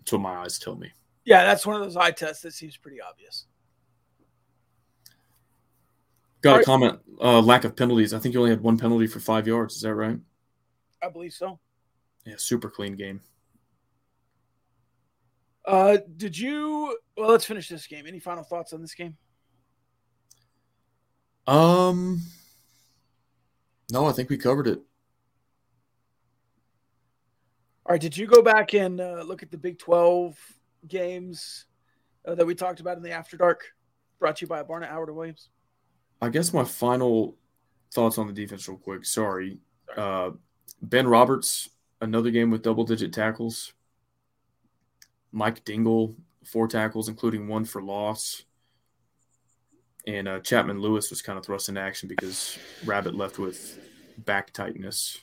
[0.00, 0.92] it's what my eyes tell me.
[1.24, 3.46] Yeah, that's one of those eye tests that seems pretty obvious.
[6.40, 7.00] Got a comment.
[7.20, 8.14] Uh, lack of penalties.
[8.14, 9.76] I think you only had one penalty for five yards.
[9.76, 10.18] Is that right?
[11.02, 11.58] I believe so.
[12.24, 13.20] Yeah, super clean game.
[15.64, 16.96] Uh, did you?
[17.16, 18.06] Well, let's finish this game.
[18.06, 19.16] Any final thoughts on this game?
[21.46, 22.20] Um,
[23.90, 24.78] no, I think we covered it.
[27.84, 28.00] All right.
[28.00, 30.38] Did you go back and uh, look at the Big Twelve
[30.88, 31.66] games
[32.26, 33.64] uh, that we talked about in the After Dark?
[34.18, 35.48] Brought to you by Barnett Howard and Williams.
[36.20, 37.36] I guess my final
[37.92, 39.04] thoughts on the defense, real quick.
[39.04, 39.58] Sorry.
[39.96, 40.30] Uh,
[40.82, 41.70] ben Roberts,
[42.00, 43.72] another game with double digit tackles.
[45.30, 48.44] Mike Dingle, four tackles, including one for loss.
[50.06, 53.78] And uh, Chapman Lewis was kind of thrust into action because Rabbit left with
[54.18, 55.20] back tightness.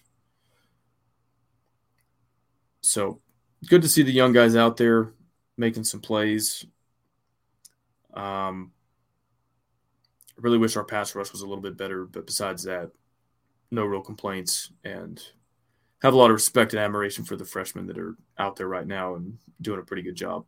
[2.81, 3.19] So
[3.67, 5.11] good to see the young guys out there
[5.57, 6.65] making some plays.
[8.13, 8.71] Um,
[10.37, 12.89] I really wish our pass rush was a little bit better, but besides that,
[13.69, 15.21] no real complaints and
[16.01, 18.87] have a lot of respect and admiration for the freshmen that are out there right
[18.87, 20.45] now and doing a pretty good job.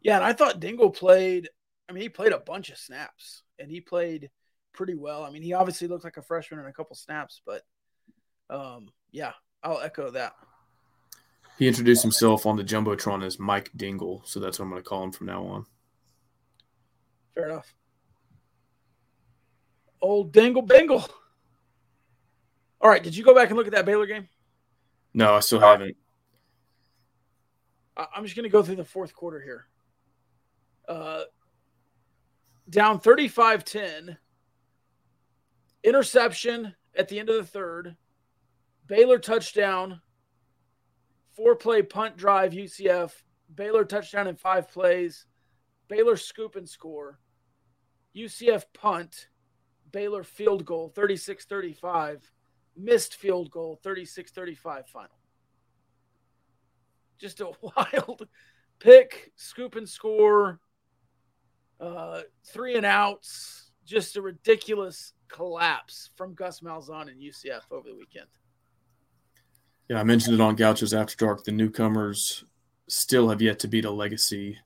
[0.00, 1.48] Yeah, and I thought Dingle played.
[1.88, 4.30] I mean, he played a bunch of snaps and he played
[4.72, 5.24] pretty well.
[5.24, 7.62] I mean, he obviously looked like a freshman in a couple snaps, but
[8.50, 9.32] um, yeah,
[9.62, 10.34] I'll echo that.
[11.58, 14.88] He introduced himself on the jumbotron as Mike Dingle, so that's what I'm going to
[14.88, 15.66] call him from now on.
[17.34, 17.74] Fair enough.
[20.00, 21.08] Old Dingle Bingle.
[22.80, 23.02] All right.
[23.02, 24.28] Did you go back and look at that Baylor game?
[25.14, 25.96] No, I still haven't.
[27.96, 29.66] I'm just going to go through the fourth quarter here.
[30.88, 31.24] Uh,
[32.70, 34.18] down 35 10.
[35.82, 37.96] Interception at the end of the third.
[38.86, 40.00] Baylor touchdown.
[41.36, 43.12] Four play punt drive, UCF.
[43.54, 45.26] Baylor touchdown in five plays.
[45.88, 47.18] Baylor scoop and score.
[48.16, 49.28] UCF punt.
[49.90, 52.30] Baylor field goal 36 35,
[52.78, 55.08] missed field goal 36 35 final.
[57.18, 58.28] Just a wild
[58.78, 60.60] pick, scoop and score,
[61.80, 63.70] uh, three and outs.
[63.84, 68.26] Just a ridiculous collapse from Gus Malzahn and UCF over the weekend.
[69.88, 71.44] Yeah, I mentioned it on Gauchos After Dark.
[71.44, 72.44] The newcomers
[72.88, 74.58] still have yet to beat a legacy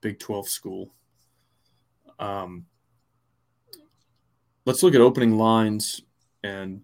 [0.00, 0.94] Big 12 school.
[2.20, 2.66] Um,
[4.64, 6.02] let's look at opening lines
[6.44, 6.82] and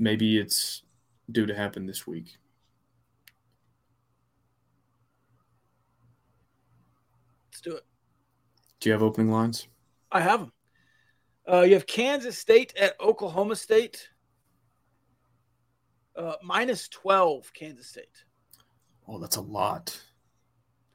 [0.00, 0.82] maybe it's
[1.30, 2.38] due to happen this week.
[7.52, 7.84] Let's do it.
[8.80, 9.68] Do you have opening lines?
[10.10, 10.52] I have them.
[11.48, 14.08] Uh, you have Kansas State at Oklahoma State.
[16.16, 18.24] Uh, minus 12, Kansas State.
[19.06, 19.98] Oh, that's a lot.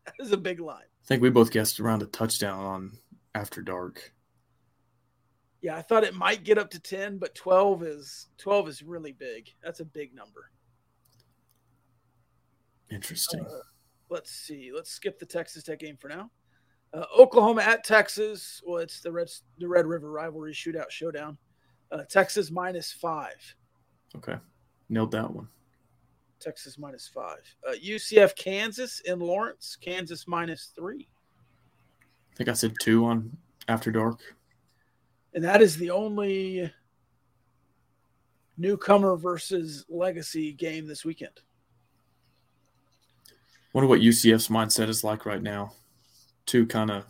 [0.05, 0.83] That is a big line.
[0.83, 2.91] I think we both guessed around a touchdown on
[3.33, 4.13] After Dark.
[5.65, 9.13] Yeah, I thought it might get up to 10, but 12 is 12 is really
[9.13, 9.51] big.
[9.63, 10.51] That's a big number.
[12.91, 13.43] Interesting.
[13.43, 13.61] Uh,
[14.11, 14.69] let's see.
[14.71, 16.29] Let's skip the Texas Tech game for now.
[16.93, 18.61] Uh, Oklahoma at Texas.
[18.63, 21.35] Well, it's the Red the Red River rivalry shootout showdown.
[21.91, 23.55] Uh, Texas minus five.
[24.15, 24.35] Okay,
[24.89, 25.47] nailed that one.
[26.39, 27.41] Texas minus five.
[27.67, 29.75] Uh, UCF Kansas in Lawrence.
[29.81, 31.09] Kansas minus three.
[32.31, 33.35] I think I said two on
[33.67, 34.34] After Dark.
[35.35, 36.71] And that is the only
[38.57, 41.41] newcomer versus legacy game this weekend.
[43.73, 45.73] Wonder what UCF's mindset is like right now.
[46.45, 47.03] Two kind of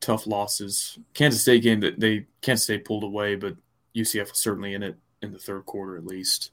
[0.00, 0.98] tough losses.
[1.14, 3.54] Kansas State game that they Kansas State pulled away, but
[3.94, 6.50] UCF was certainly in it in the third quarter at least.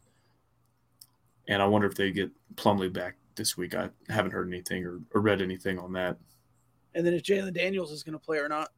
[1.48, 3.74] And I wonder if they get Plumlee back this week.
[3.74, 6.18] I haven't heard anything or, or read anything on that.
[6.94, 8.70] And then if Jalon Daniels is going to play or not.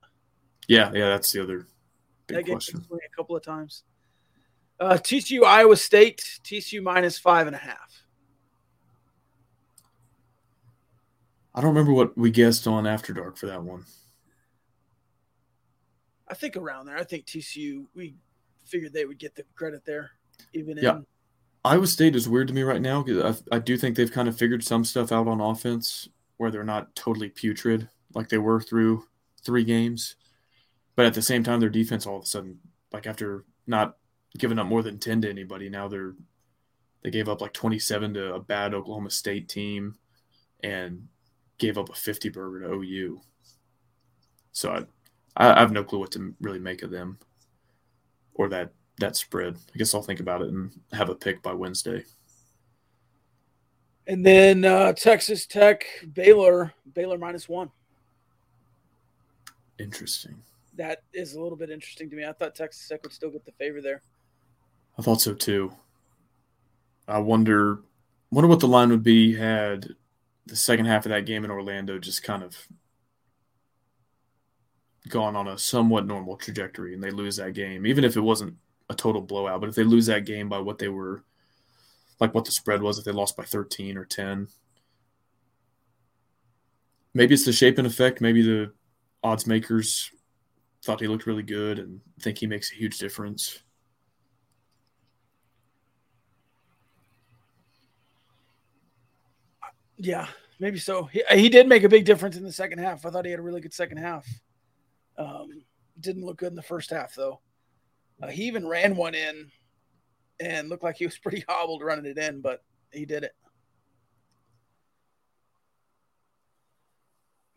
[0.69, 1.67] Yeah, yeah, that's the other
[2.27, 2.85] big that question.
[2.91, 3.83] A couple of times.
[4.79, 8.03] Uh, TCU Iowa State, TCU minus five and a half.
[11.55, 13.83] I don't remember what we guessed on After Dark for that one.
[16.27, 16.97] I think around there.
[16.97, 17.85] I think TCU.
[17.95, 18.15] We
[18.65, 20.11] figured they would get the credit there,
[20.53, 20.97] even yeah.
[20.97, 21.05] in.
[21.65, 24.27] Iowa State is weird to me right now because I, I do think they've kind
[24.27, 26.07] of figured some stuff out on offense
[26.37, 29.03] where they're not totally putrid like they were through
[29.43, 30.15] three games,
[30.97, 32.59] but at the same time, their defense all of a sudden,
[32.91, 33.95] like after not
[34.37, 36.15] giving up more than ten to anybody, now they're
[37.03, 39.95] they gave up like twenty seven to a bad Oklahoma State team,
[40.61, 41.07] and
[41.57, 43.21] gave up a 50 burger to OU.
[44.51, 44.85] So
[45.35, 47.19] I, I have no clue what to really make of them
[48.33, 49.55] or that that spread.
[49.73, 52.03] I guess I'll think about it and have a pick by Wednesday.
[54.07, 57.69] And then uh, Texas Tech, Baylor, Baylor minus one.
[59.77, 60.41] Interesting.
[60.77, 62.25] That is a little bit interesting to me.
[62.25, 64.03] I thought Texas Tech would still get the favor there.
[64.97, 65.73] I thought so too.
[67.07, 67.81] I wonder,
[68.31, 69.87] wonder what the line would be had
[70.45, 72.55] the second half of that game in Orlando just kind of
[75.09, 78.55] gone on a somewhat normal trajectory and they lose that game, even if it wasn't
[78.89, 81.23] a total blowout, but if they lose that game by what they were
[82.19, 84.47] like what the spread was, if they lost by 13 or 10,
[87.13, 88.21] maybe it's the Shapen effect.
[88.21, 88.73] Maybe the
[89.23, 90.11] odds makers
[90.83, 93.59] thought he looked really good and think he makes a huge difference.
[99.97, 100.27] Yeah,
[100.59, 101.05] maybe so.
[101.05, 103.05] He, he did make a big difference in the second half.
[103.05, 104.27] I thought he had a really good second half.
[105.17, 105.63] Um,
[105.99, 107.41] didn't look good in the first half though.
[108.21, 109.49] Uh, he even ran one in
[110.39, 113.33] and looked like he was pretty hobbled running it in, but he did it.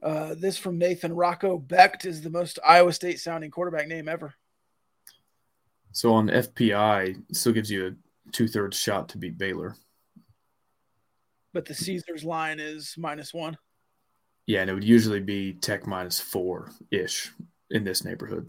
[0.02, 4.34] Uh, this from Nathan Rocco Becht is the most Iowa State sounding quarterback name ever.
[5.92, 9.76] So on FPI, still gives you a two thirds shot to beat Baylor.
[11.52, 13.58] But the Caesars line is minus one.
[14.46, 17.30] Yeah, and it would usually be Tech minus four ish
[17.70, 18.48] in this neighborhood.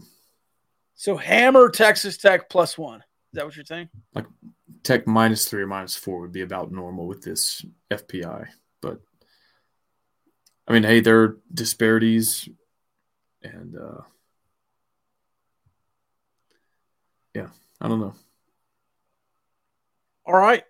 [0.94, 3.00] So hammer Texas Tech plus one.
[3.00, 3.88] Is that what you're saying?
[4.14, 4.26] Like
[4.84, 8.46] Tech minus three or minus four would be about normal with this FPI.
[10.72, 12.48] I mean, hey, there are disparities
[13.42, 14.00] and uh
[17.34, 17.48] yeah,
[17.78, 18.14] I don't know.
[20.24, 20.64] All right.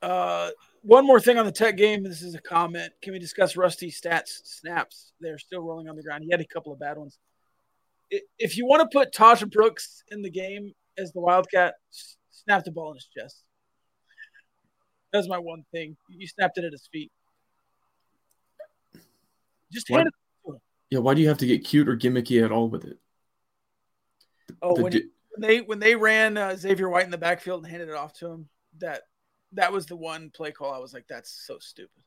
[0.00, 0.50] Uh,
[0.82, 2.04] one more thing on the Tech game.
[2.04, 2.92] This is a comment.
[3.02, 5.14] Can we discuss Rusty Staats snaps?
[5.20, 6.22] They're still rolling on the ground.
[6.22, 7.18] He had a couple of bad ones.
[8.38, 11.74] If you want to put Tahj Brooks in the game as the Wildcat,
[12.30, 13.42] snap the ball in his chest.
[15.12, 15.96] That's my one thing.
[16.08, 17.10] You snapped it at his feet.
[19.72, 20.14] Just hand it.
[20.90, 22.98] Yeah, why do you have to get cute or gimmicky at all with it?
[24.60, 27.88] Oh, when, when, they when they ran uh, Xavier White in the backfield and handed
[27.88, 28.48] it off to him,
[28.78, 29.02] that
[29.52, 32.02] that was the one play call I was like, that's so stupid.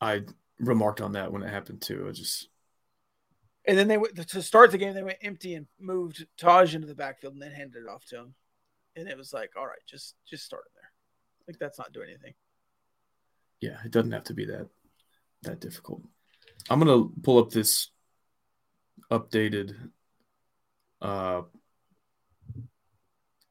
[0.00, 0.22] I
[0.58, 2.06] remarked on that when it happened too.
[2.08, 2.48] I just
[3.66, 4.94] and then they went to start the game.
[4.94, 8.16] They went empty and moved Tahj into the backfield and then handed it off to
[8.16, 8.34] him.
[8.96, 10.90] And it was like, all right, just just start him there.
[11.46, 12.34] Like that's not doing anything.
[13.60, 14.68] Yeah, it doesn't have to be that
[15.42, 16.02] that difficult.
[16.70, 17.90] I'm gonna pull up this
[19.10, 19.74] updated
[21.00, 21.42] uh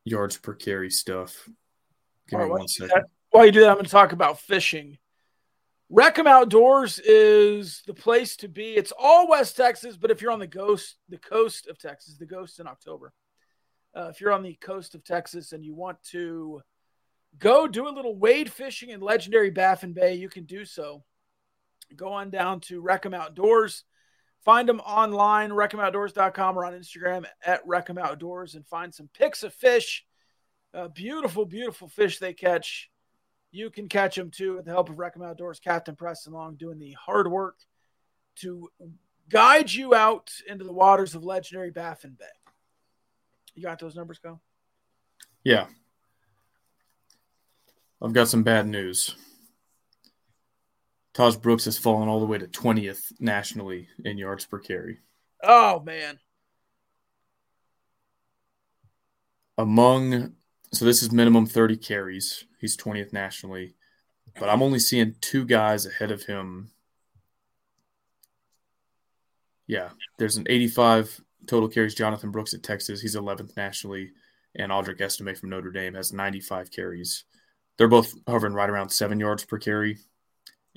[0.05, 1.47] yards per carry stuff
[2.29, 3.05] Give me one second.
[3.31, 4.97] While you do that, I'm going to talk about fishing.
[5.89, 8.75] Reckham Outdoors is the place to be.
[8.75, 12.25] It's all West Texas, but if you're on the coast, the coast of Texas, the
[12.25, 13.13] ghost in October.
[13.95, 16.61] Uh, if you're on the coast of Texas and you want to
[17.39, 21.03] go do a little wade fishing in legendary Baffin Bay, you can do so.
[21.95, 23.83] Go on down to Reckham Outdoors.
[24.43, 29.53] Find them online, reckhamoutdoors.com or on Instagram at Reckham Outdoors and find some pics of
[29.53, 30.05] fish
[30.73, 32.89] uh, beautiful, beautiful fish they catch.
[33.51, 36.77] You can catch them too with the help of Reckham Outdoors Captain Preston Long doing
[36.77, 37.55] the hard work
[38.37, 38.69] to
[39.29, 42.25] guide you out into the waters of legendary Baffin Bay.
[43.55, 44.39] You got those numbers, go?
[45.43, 45.65] Yeah.
[48.01, 49.15] I've got some bad news.
[51.17, 54.99] Tahj Brooks has fallen all the way to 20th nationally in yards per carry.
[55.43, 56.19] Oh, man.
[59.57, 60.33] Among,
[60.71, 62.45] so this is minimum 30 carries.
[62.61, 63.73] He's 20th nationally,
[64.39, 66.69] but I'm only seeing two guys ahead of him.
[69.65, 69.89] Yeah,
[70.19, 71.95] there's an 85 total carries.
[71.95, 73.01] Jonathan Brooks at Texas.
[73.01, 74.11] He's 11th nationally.
[74.55, 77.23] And Audric Estime from Notre Dame has 95 carries.
[77.77, 79.97] They're both hovering right around seven yards per carry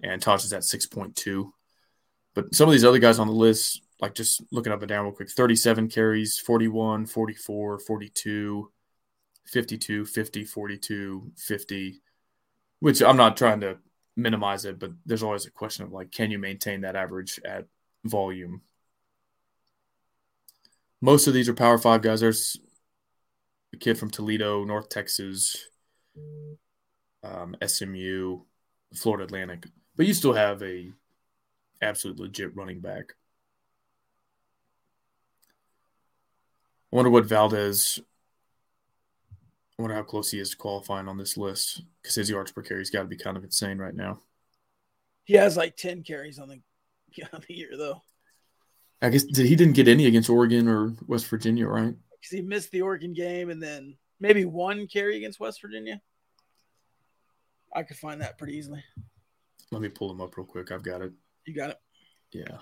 [0.02, 1.50] and Tahj is at 6.2.
[2.34, 5.04] But some of these other guys on the list, like just looking up and down
[5.04, 8.70] real quick 37 carries, 41, 44, 42,
[9.46, 12.02] 52, 50, 42, 50,
[12.78, 13.78] which I'm not trying to
[14.16, 17.66] minimize it, but there's always a question of like, can you maintain that average at
[18.04, 18.62] volume?
[21.00, 22.20] Most of these are Power Five guys.
[22.20, 22.58] There's
[23.72, 25.56] a kid from Toledo, North Texas,
[27.24, 28.40] um, SMU,
[28.94, 29.66] Florida Atlantic.
[29.96, 30.92] But you still have a
[31.82, 33.14] absolute legit running back.
[36.92, 38.00] I wonder what Valdez.
[39.78, 42.62] I wonder how close he is to qualifying on this list because his yards per
[42.62, 44.20] carry's got to be kind of insane right now.
[45.24, 46.60] He has like ten carries on the
[47.32, 48.02] on the year though.
[49.02, 51.94] I guess he didn't get any against Oregon or West Virginia, right?
[52.10, 56.02] Because he missed the Oregon game and then maybe one carry against West Virginia.
[57.74, 58.84] I could find that pretty easily.
[59.70, 60.72] Let me pull them up real quick.
[60.72, 61.12] I've got it.
[61.46, 61.78] You got it.
[62.32, 62.58] Yeah.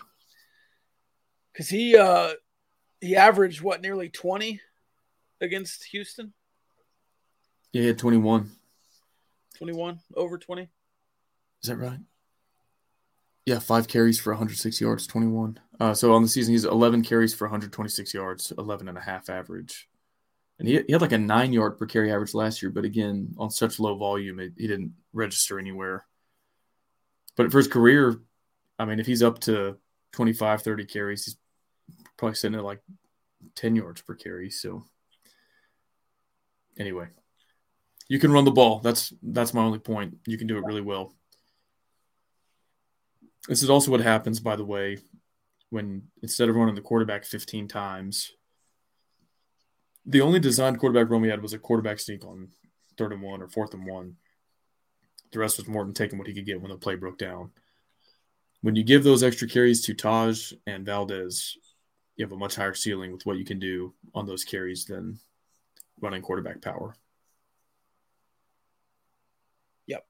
[1.57, 2.35] Cause he uh
[3.01, 4.61] he averaged what nearly twenty
[5.41, 6.33] against Houston.
[7.73, 8.51] Yeah, he had twenty one.
[9.57, 10.69] Twenty one over twenty.
[11.63, 11.99] Is that right?
[13.49, 15.59] Yeah, five carries for 106 yards, 21.
[15.81, 19.31] Uh, so on the season, he's 11 carries for 126 yards, 11 and a half
[19.31, 19.89] average.
[20.59, 23.35] And he, he had like a nine yard per carry average last year, but again,
[23.39, 26.05] on such low volume, it, he didn't register anywhere.
[27.39, 28.21] But for his career,
[28.81, 29.79] I mean, if he's up to
[30.13, 31.37] 25, 30 carries, he's
[32.17, 32.83] probably sitting at like
[33.55, 34.51] 10 yards per carry.
[34.51, 34.85] So
[36.77, 37.07] anyway,
[38.09, 38.81] you can run the ball.
[38.81, 40.19] That's that's my only point.
[40.27, 41.15] You can do it really well.
[43.47, 44.99] This is also what happens, by the way,
[45.71, 48.33] when instead of running the quarterback 15 times,
[50.05, 52.49] the only designed quarterback run we had was a quarterback sneak on
[52.97, 54.17] third and one or fourth and one.
[55.31, 57.51] The rest was Morton taking what he could get when the play broke down.
[58.63, 61.57] When you give those extra carries to Tahj and Valdez,
[62.17, 65.21] you have a much higher ceiling with what you can do on those carries than
[66.01, 66.97] running quarterback power.
[69.87, 70.05] Yep.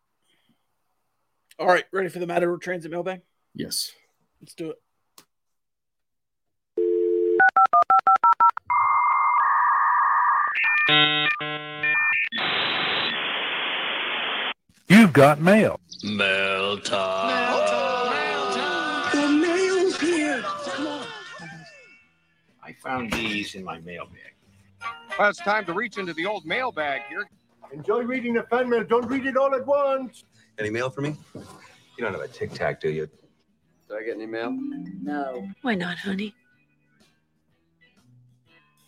[1.59, 3.21] All right, ready for the Matter of Transit mailbag?
[3.55, 3.93] Yes.
[4.41, 4.79] Let's do it.
[10.91, 11.68] You've
[15.19, 15.81] got mail.
[16.05, 17.59] Mail time.
[19.13, 20.41] The mail's here.
[20.45, 21.07] Come on.
[22.63, 24.93] I found these in my mail bag.
[25.19, 27.29] Well, it's time to reach into the old mailbag here.
[27.73, 28.85] Enjoy reading the fan mail.
[28.85, 30.23] Don't read it all at once.
[30.57, 31.17] Any mail for me?
[31.35, 33.09] You don't have a tic tac, do you?
[33.89, 34.57] Did I get any mail?
[35.03, 35.49] No.
[35.63, 36.33] Why not, honey?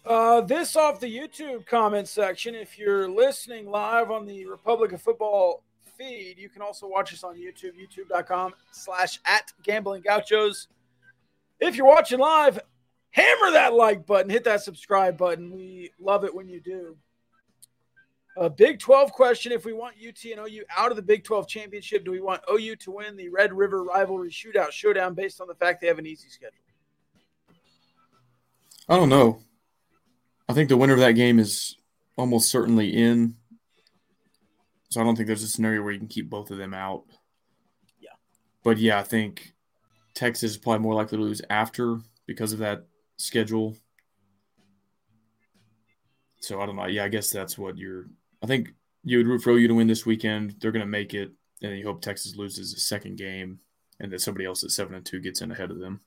[0.07, 2.55] Uh, this off the YouTube comment section.
[2.55, 5.65] If you're listening live on the Republic of Football
[6.01, 10.69] feed, you can also watch us on YouTube, youtube.com slash at gambling gauchos.
[11.61, 12.59] If you're watching live,
[13.11, 15.53] hammer that like button, hit that subscribe button.
[15.53, 16.97] We love it when you do.
[18.37, 21.47] A Big 12 question If we want UT and OU out of the Big 12
[21.47, 25.49] championship, do we want OU to win the Red River rivalry shootout showdown based on
[25.49, 26.57] the fact they have an easy schedule?
[28.89, 29.43] I don't know.
[30.49, 31.77] I think the winner of that game is
[32.17, 33.37] almost certainly in.
[34.91, 37.05] So I don't think there's a scenario where you can keep both of them out.
[38.01, 38.11] Yeah.
[38.65, 39.55] But yeah, I think
[40.15, 42.87] Texas is probably more likely to lose after because of that
[43.17, 43.77] schedule.
[46.41, 46.87] So I don't know.
[46.87, 48.07] Yeah, I guess that's what you're.
[48.43, 48.71] I think
[49.05, 50.57] you would root for OU to win this weekend.
[50.59, 51.29] They're going to make it,
[51.63, 53.61] and then you hope Texas loses the second game,
[54.01, 56.01] and that somebody else at seven and two gets in ahead of them.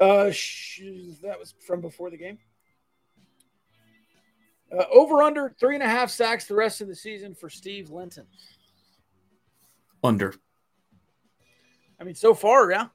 [0.00, 0.80] Uh, sh-
[1.22, 2.38] that was from before the game.
[4.70, 7.90] Uh, over under three and a half sacks the rest of the season for Steve
[7.90, 8.26] Linton.
[10.04, 10.34] Under.
[12.00, 12.88] I mean, so far, yeah.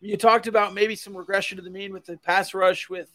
[0.00, 3.08] You talked about maybe some regression to the mean with the pass rush, with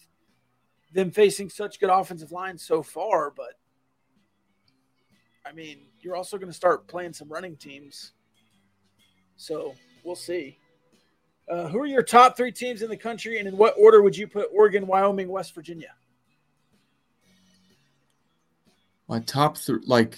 [0.93, 3.53] them facing such good offensive lines so far, but
[5.45, 8.13] I mean, you're also going to start playing some running teams.
[9.35, 10.57] So we'll see.
[11.49, 14.17] Uh, who are your top three teams in the country, and in what order would
[14.17, 15.93] you put Oregon, Wyoming, West Virginia?
[19.07, 20.17] My top three, like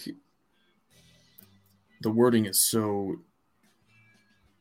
[2.02, 3.18] the wording is so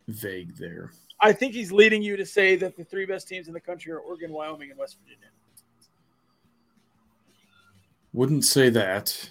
[0.06, 0.92] vague there.
[1.20, 3.92] I think he's leading you to say that the three best teams in the country
[3.92, 5.28] are Oregon, Wyoming, and West Virginia.
[8.12, 9.30] Wouldn't say that.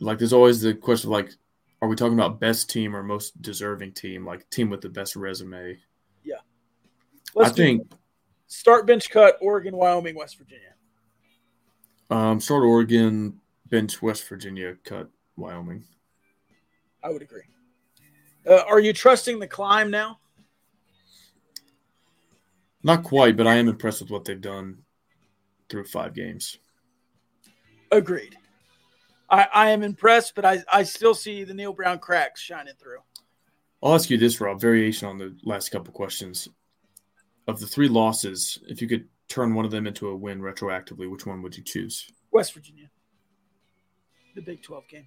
[0.00, 1.32] Like, there's always the question of like,
[1.80, 4.26] are we talking about best team or most deserving team?
[4.26, 5.78] Like, team with the best resume.
[6.24, 6.36] Yeah.
[7.40, 7.90] I think
[8.46, 10.74] start bench cut Oregon, Wyoming, West Virginia.
[12.10, 15.84] um, start Oregon, bench West Virginia, cut Wyoming.
[17.02, 17.42] I would agree.
[18.48, 20.18] Uh, are you trusting the climb now?
[22.82, 24.78] Not quite, but I am impressed with what they've done
[25.68, 26.58] through five games.
[27.90, 28.36] Agreed.
[29.28, 32.98] I, I am impressed, but I, I still see the Neal Brown cracks shining through.
[33.82, 34.60] I'll ask you this, Rob.
[34.60, 36.48] Variation on the last couple questions.
[37.48, 41.10] Of the three losses, if you could turn one of them into a win retroactively,
[41.10, 42.10] which one would you choose?
[42.32, 42.90] West Virginia,
[44.36, 45.06] the Big 12 game.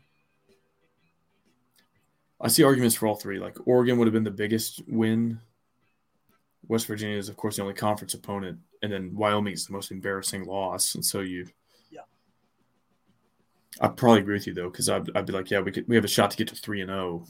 [2.42, 3.40] I see arguments for all three.
[3.40, 5.40] Like Oregon would have been the biggest win.
[6.68, 9.92] West Virginia is, of course, the only conference opponent, and then Wyoming is the most
[9.92, 10.96] embarrassing loss.
[10.96, 11.48] And so you,
[11.92, 12.02] Yeah.
[13.82, 15.96] I'd probably agree with you though, because I'd, I'd be like, yeah, we could, we
[15.96, 17.26] have a shot to get to three and zero,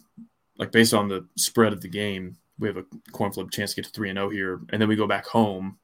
[0.58, 3.78] like based on the spread of the game, we have a coin flip chance to
[3.78, 5.78] get to three and zero here, and then we go back home.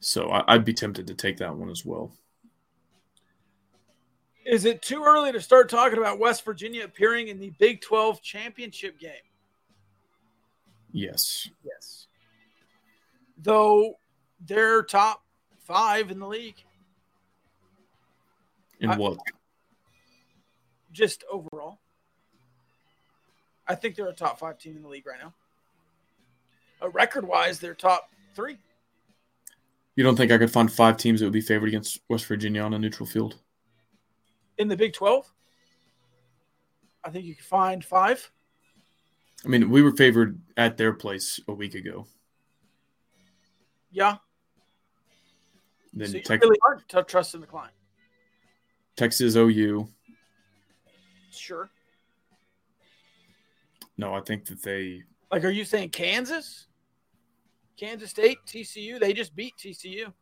[0.00, 2.12] So I, I'd be tempted to take that one as well.
[4.46, 8.22] Is it too early to start talking about West Virginia appearing in the Big 12
[8.22, 9.10] championship game?
[10.92, 11.50] Yes.
[11.64, 12.06] Yes.
[13.42, 13.98] Though
[14.46, 15.24] they're top
[15.64, 16.62] five in the league,
[18.80, 19.18] In I- what?
[20.92, 21.78] just overall.
[23.66, 25.34] I think they're a top five team in the league right now.
[26.80, 28.58] Uh, record wise, they're top three.
[29.96, 32.62] You don't think I could find five teams that would be favored against West Virginia
[32.62, 33.40] on a neutral field?
[34.58, 35.30] In the Big 12,
[37.04, 38.30] I think you can find five.
[39.44, 42.06] I mean, we were favored at their place a week ago.
[43.90, 44.16] Yeah.
[45.92, 47.70] Then so Tex- really aren't t- trusting the climb.
[48.96, 49.88] Texas, OU.
[51.30, 51.70] Sure.
[53.98, 55.02] No, I think that they.
[55.30, 56.66] Like, are you saying Kansas?
[57.76, 58.98] Kansas State, TCU?
[58.98, 60.12] They just beat TCU.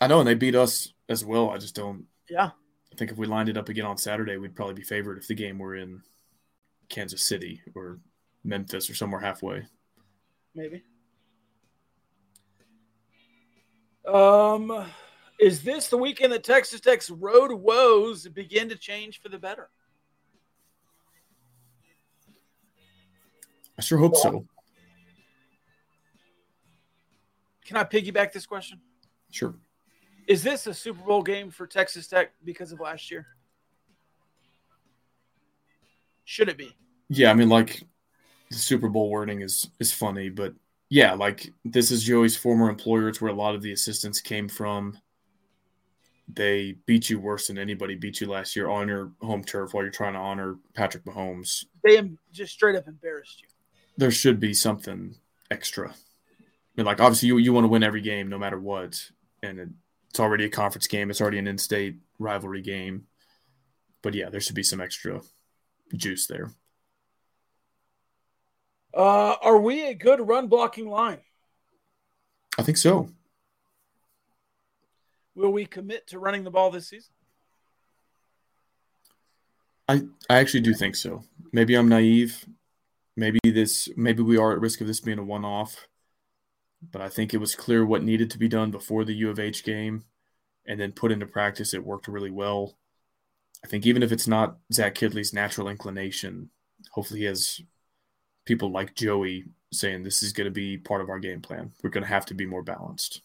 [0.00, 1.50] I know, and they beat us as well.
[1.50, 2.04] I just don't.
[2.28, 2.50] Yeah.
[2.98, 5.28] I think if we lined it up again on Saturday, we'd probably be favored if
[5.28, 6.02] the game were in
[6.88, 8.00] Kansas City or
[8.42, 9.64] Memphis or somewhere halfway.
[10.52, 10.82] Maybe.
[14.04, 14.84] Um,
[15.38, 19.70] is this the weekend that Texas Tech's road woes begin to change for the better?
[23.78, 24.44] I sure hope so.
[27.64, 28.80] Can I piggyback this question?
[29.30, 29.54] Sure.
[30.28, 33.26] Is this a Super Bowl game for Texas Tech because of last year?
[36.24, 36.76] Should it be?
[37.08, 37.82] Yeah, I mean, like
[38.50, 40.52] the Super Bowl wording is is funny, but
[40.90, 43.08] yeah, like this is Joey's former employer.
[43.08, 44.98] It's where a lot of the assistants came from.
[46.30, 49.82] They beat you worse than anybody beat you last year on your home turf while
[49.82, 51.64] you're trying to honor Patrick Mahomes.
[51.82, 52.02] They
[52.32, 53.48] just straight up embarrassed you.
[53.96, 55.14] There should be something
[55.50, 55.88] extra.
[55.88, 55.94] I
[56.76, 59.02] mean, like obviously you you want to win every game no matter what,
[59.42, 59.68] and it,
[60.10, 61.10] it's already a conference game.
[61.10, 63.06] It's already an in-state rivalry game.
[64.02, 65.20] But yeah, there should be some extra
[65.94, 66.50] juice there.
[68.94, 71.20] Uh, are we a good run blocking line?
[72.58, 73.10] I think so.
[75.34, 77.12] Will we commit to running the ball this season?
[79.88, 81.24] I I actually do think so.
[81.52, 82.44] Maybe I'm naive.
[83.16, 85.86] Maybe this maybe we are at risk of this being a one-off.
[86.80, 89.38] But I think it was clear what needed to be done before the U of
[89.38, 90.04] H game
[90.66, 92.76] and then put into practice it worked really well.
[93.64, 96.50] I think even if it's not Zach Kittley's natural inclination,
[96.90, 97.60] hopefully he has
[98.44, 101.72] people like Joey saying this is going to be part of our game plan.
[101.82, 103.22] We're going to have to be more balanced.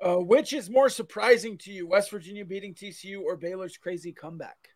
[0.00, 4.68] Uh, which is more surprising to you, West Virginia beating TCU or Baylor's crazy comeback?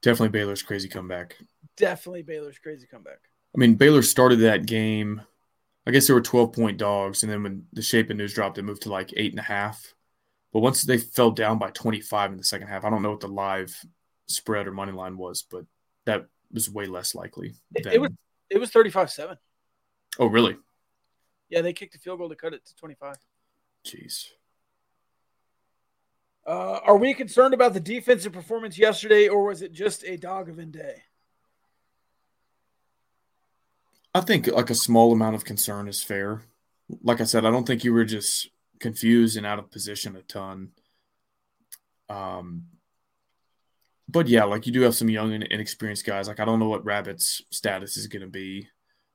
[0.00, 1.36] Definitely Baylor's crazy comeback.
[1.76, 3.18] Definitely Baylor's crazy comeback.
[3.56, 5.22] I mean, Baylor started that game.
[5.86, 7.22] I guess they were 12 point dogs.
[7.22, 9.94] And then when the Shapen news dropped, it moved to like eight and a half.
[10.52, 13.20] But once they fell down by 25 in the second half, I don't know what
[13.20, 13.74] the live
[14.26, 15.64] spread or money line was, but
[16.04, 17.54] that was way less likely.
[17.74, 18.10] It, than- it was
[18.48, 19.36] it was 35-7.
[20.18, 20.56] oh, really?
[21.48, 23.16] Yeah, they kicked a field goal to cut it to 25.
[23.84, 24.28] Jeez.
[26.46, 30.48] Uh, are we concerned about the defensive performance yesterday, or was it just a dog
[30.48, 31.02] of a day?
[34.16, 36.40] I think like a small amount of concern is fair.
[37.02, 38.48] Like I said, I don't think you were just
[38.80, 40.70] confused and out of position a ton.
[42.08, 42.64] Um,
[44.08, 46.28] but yeah, like you do have some young and inexperienced guys.
[46.28, 48.68] Like I don't know what Rabbit's status is going to be.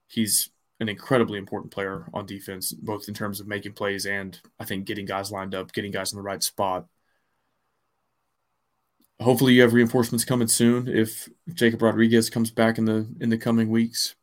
[0.07, 4.65] He's an incredibly important player on defense, both in terms of making plays and I
[4.65, 6.85] think getting guys lined up, getting guys in the right spot.
[9.19, 10.87] Hopefully, you have reinforcements coming soon.
[10.87, 14.13] If Jacob Rodriguez comes back in the in the coming weeks,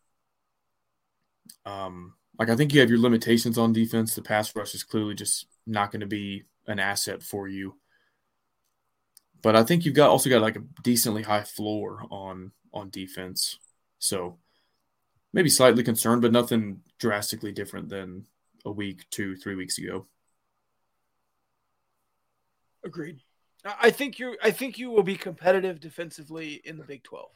[1.66, 4.14] um, like I think you have your limitations on defense.
[4.14, 7.76] The pass rush is clearly just not going to be an asset for you.
[9.42, 13.58] But I think you've got also got like a decently high floor on on defense.
[13.98, 14.38] So
[15.32, 18.26] maybe slightly concerned, but nothing drastically different than
[18.64, 20.06] a week, two, three weeks ago.
[22.84, 23.20] Agreed.
[23.64, 24.36] I think you.
[24.42, 27.32] I think you will be competitive defensively in the Big Twelve.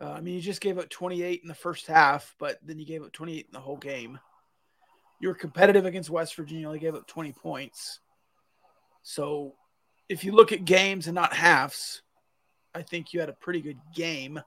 [0.00, 2.84] Uh, I mean, you just gave up 28 in the first half, but then you
[2.84, 4.18] gave up 28 in the whole game.
[5.20, 8.00] You were competitive against West Virginia, only gave up 20 points.
[9.02, 9.54] So,
[10.08, 12.02] if you look at games and not halves,
[12.74, 14.40] I think you had a pretty good game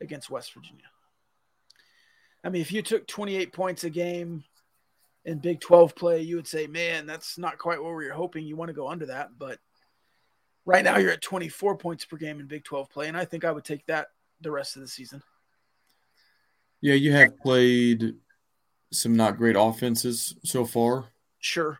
[0.00, 0.84] against West Virginia.
[2.44, 4.44] I mean, if you took 28 points a game
[5.24, 8.46] in Big 12 play, you would say, man, that's not quite what we were hoping.
[8.46, 9.30] You want to go under that.
[9.38, 9.58] But
[10.64, 13.08] right now, you're at 24 points per game in Big 12 play.
[13.08, 14.08] And I think I would take that
[14.40, 15.22] the rest of the season.
[16.80, 18.14] Yeah, you have played
[18.92, 21.08] some not great offenses so far.
[21.38, 21.78] Sure.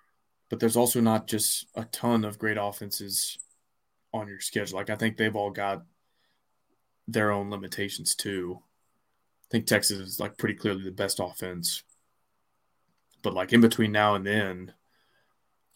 [0.48, 3.38] But there's also not just a ton of great offenses
[4.12, 4.78] on your schedule.
[4.78, 5.84] Like I think they've all got
[7.08, 8.58] their own limitations too.
[8.60, 11.82] I think Texas is like pretty clearly the best offense.
[13.22, 14.72] But like in between now and then,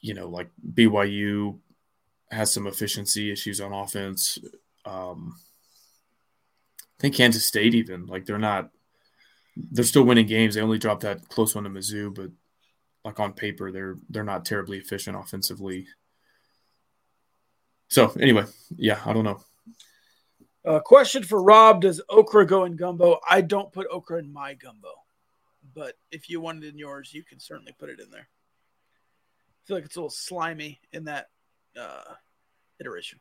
[0.01, 1.59] you know, like BYU
[2.31, 4.39] has some efficiency issues on offense.
[4.85, 5.37] Um,
[7.05, 8.71] think Kansas State even like they're not
[9.57, 10.55] they're still winning games.
[10.55, 12.31] They only dropped that close one to Mizzou, but
[13.05, 15.87] like on paper they're they're not terribly efficient offensively.
[17.89, 18.45] So anyway,
[18.75, 19.41] yeah, I don't know.
[20.65, 23.21] Uh, question for Rob: Does okra go in gumbo?
[23.29, 24.93] I don't put okra in my gumbo,
[25.75, 28.29] but if you want it in yours, you can certainly put it in there.
[28.29, 31.27] I feel like it's a little slimy in that
[31.79, 32.15] uh,
[32.81, 33.21] iteration.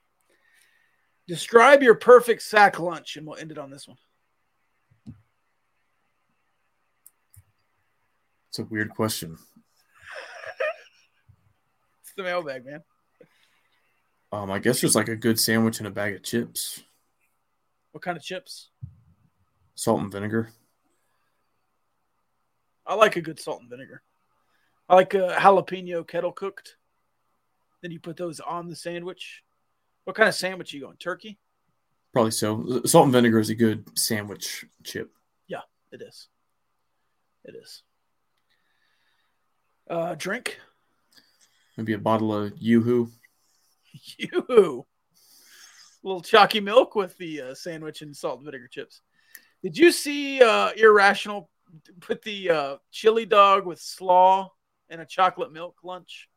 [1.27, 3.97] Describe your perfect sack lunch, and we'll end it on this one.
[8.49, 9.37] It's a weird question.
[12.01, 12.83] it's the mailbag, man.
[14.31, 16.83] Um, I guess there's like a good sandwich and a bag of chips.
[17.91, 18.69] What kind of chips?
[19.75, 20.49] Salt and vinegar.
[22.85, 24.01] I like a good salt and vinegar.
[24.89, 26.75] I like a jalapeno kettle cooked.
[27.81, 29.43] Then you put those on the sandwich.
[30.05, 30.97] What kind of sandwich are you going?
[30.97, 31.39] Turkey?
[32.11, 32.81] Probably so.
[32.85, 35.11] Salt and vinegar is a good sandwich chip.
[35.47, 36.27] Yeah, it is.
[37.45, 37.83] It is.
[39.89, 40.59] Uh, drink?
[41.77, 43.09] Maybe a bottle of Yoo-Hoo.
[44.17, 44.85] Yoo-Hoo.
[46.03, 49.01] A little chalky milk with the uh, sandwich and salt and vinegar chips.
[49.63, 51.49] Did you see uh, Irrational
[52.01, 54.51] put the uh, chili dog with slaw
[54.89, 56.29] and a chocolate milk lunch?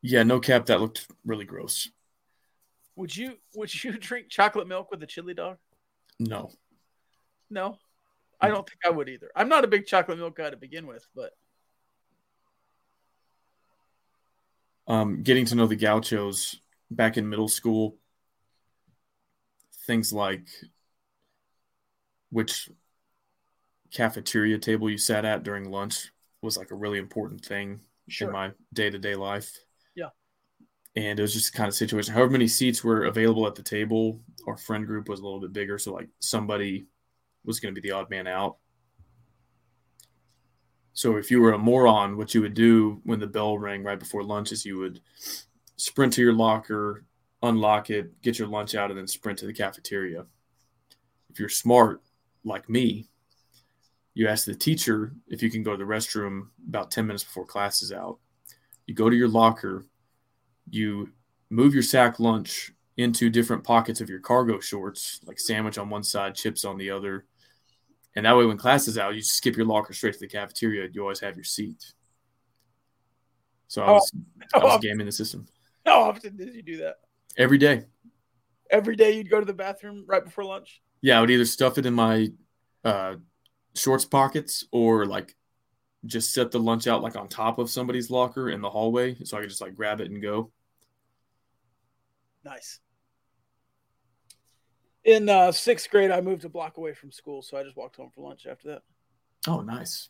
[0.00, 0.66] Yeah, no cap.
[0.66, 1.88] That looked really gross.
[2.96, 5.58] Would you would you drink chocolate milk with a chili dog?
[6.18, 6.50] No.
[7.50, 7.78] No.
[8.40, 9.30] I don't think I would either.
[9.36, 11.30] I'm not a big chocolate milk guy to begin with, but
[14.88, 16.58] um, getting to know the gauchos
[16.90, 17.98] back in middle school,
[19.86, 20.48] things like
[22.30, 22.68] which
[23.92, 26.10] cafeteria table you sat at during lunch
[26.40, 28.28] was like a really important thing sure.
[28.28, 29.56] in my day to day life
[30.96, 32.14] and it was just kind of situation.
[32.14, 35.52] However many seats were available at the table, our friend group was a little bit
[35.52, 36.86] bigger, so like somebody
[37.44, 38.56] was going to be the odd man out.
[40.92, 43.98] So if you were a moron, what you would do when the bell rang right
[43.98, 45.00] before lunch is you would
[45.76, 47.06] sprint to your locker,
[47.42, 50.26] unlock it, get your lunch out, and then sprint to the cafeteria.
[51.30, 52.02] If you're smart
[52.44, 53.08] like me,
[54.14, 57.46] you ask the teacher if you can go to the restroom about 10 minutes before
[57.46, 58.18] class is out.
[58.86, 59.86] You go to your locker,
[60.70, 61.10] you
[61.50, 66.02] move your sack lunch into different pockets of your cargo shorts, like sandwich on one
[66.02, 67.26] side, chips on the other.
[68.14, 70.28] And that way, when class is out, you just skip your locker straight to the
[70.28, 70.88] cafeteria.
[70.92, 71.92] You always have your seat.
[73.68, 74.12] So I was,
[74.54, 75.46] oh, I was gaming the system.
[75.86, 76.96] How often did you do that?
[77.38, 77.86] Every day.
[78.70, 80.82] Every day you'd go to the bathroom right before lunch?
[81.00, 82.28] Yeah, I would either stuff it in my
[82.84, 83.14] uh,
[83.74, 85.34] shorts pockets or like
[86.06, 89.36] just set the lunch out like on top of somebody's locker in the hallway so
[89.36, 90.50] I could just like grab it and go.
[92.44, 92.80] Nice.
[95.04, 97.96] In uh, sixth grade, I moved a block away from school, so I just walked
[97.96, 98.82] home for lunch after that.
[99.46, 100.08] Oh, nice.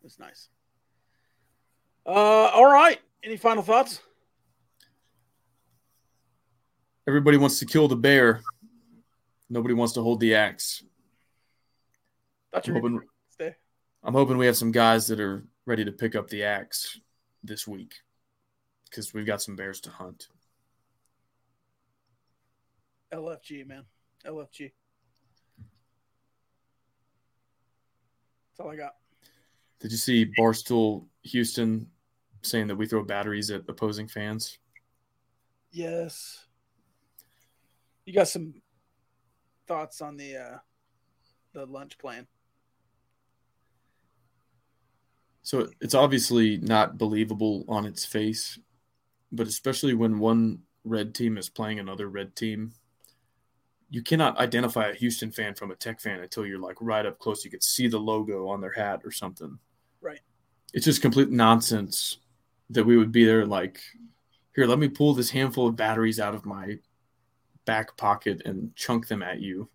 [0.00, 0.48] It was nice.
[2.06, 3.00] Uh, all right.
[3.24, 4.00] Any final thoughts?
[7.06, 8.42] Everybody wants to kill the bear.
[9.50, 10.84] Nobody wants to hold the axe.
[12.64, 13.00] You hoping.
[14.02, 17.00] I'm hoping we have some guys that are ready to pick up the axe
[17.42, 17.94] this week
[18.84, 20.28] because we've got some bears to hunt.
[23.12, 23.84] LFG, man.
[24.24, 24.72] LFG.
[28.48, 28.94] That's all I got.
[29.80, 31.86] Did you see Barstool Houston
[32.42, 34.58] saying that we throw batteries at opposing fans?
[35.70, 36.46] Yes.
[38.04, 38.54] You got some
[39.66, 40.58] thoughts on the uh
[41.52, 42.26] the lunch plan?
[45.48, 48.58] So it's obviously not believable on its face,
[49.32, 52.74] but especially when one red team is playing another red team,
[53.88, 57.18] you cannot identify a Houston fan from a Tech fan until you're like right up
[57.18, 57.46] close.
[57.46, 59.58] You could see the logo on their hat or something.
[60.02, 60.20] Right.
[60.74, 62.18] It's just complete nonsense
[62.68, 63.80] that we would be there like,
[64.54, 66.78] here, let me pull this handful of batteries out of my
[67.64, 69.70] back pocket and chunk them at you.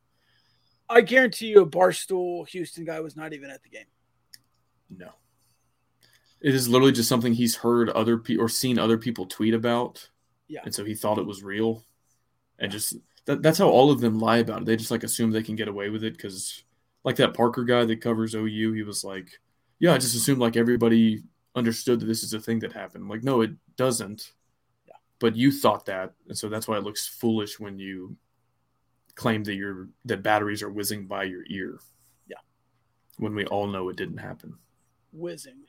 [0.87, 3.87] I guarantee you a Barstool Houston guy was not even at the game.
[4.95, 5.09] No.
[6.44, 10.10] It is literally just something he's heard other people or seen other people tweet about.
[10.48, 10.61] Yeah.
[10.65, 11.84] And so he thought it was real.
[12.60, 12.95] And just
[13.26, 14.65] that, that's how all of them lie about it.
[14.65, 16.64] They just like assume they can get away with it because,
[17.03, 19.40] like that Parker guy that covers OU, he was like,
[19.80, 21.24] Yeah, I just assumed like everybody
[21.56, 23.03] understood that this is a thing that happened.
[23.03, 24.32] I'm like, no, it doesn't.
[24.88, 24.95] Yeah.
[25.20, 26.14] But you thought that.
[26.28, 28.18] And so that's why it looks foolish when you
[29.15, 31.80] claim that you're that batteries are whizzing by your ear.
[32.28, 32.38] Yeah.
[33.18, 34.57] When we all know it didn't happen.
[35.11, 35.65] Whizzing.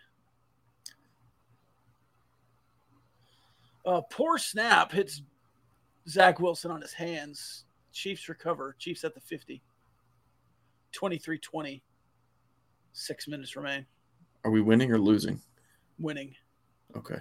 [3.85, 5.23] Uh, poor snap hits
[6.09, 7.65] Zach Wilson on his hands.
[7.93, 8.75] Chiefs recover.
[8.79, 9.63] Chiefs at the 50.
[10.93, 11.83] 23 20.
[12.93, 13.85] Six minutes remain.
[14.45, 15.41] Are we winning or losing?
[15.99, 16.35] Winning
[16.97, 17.19] Okay.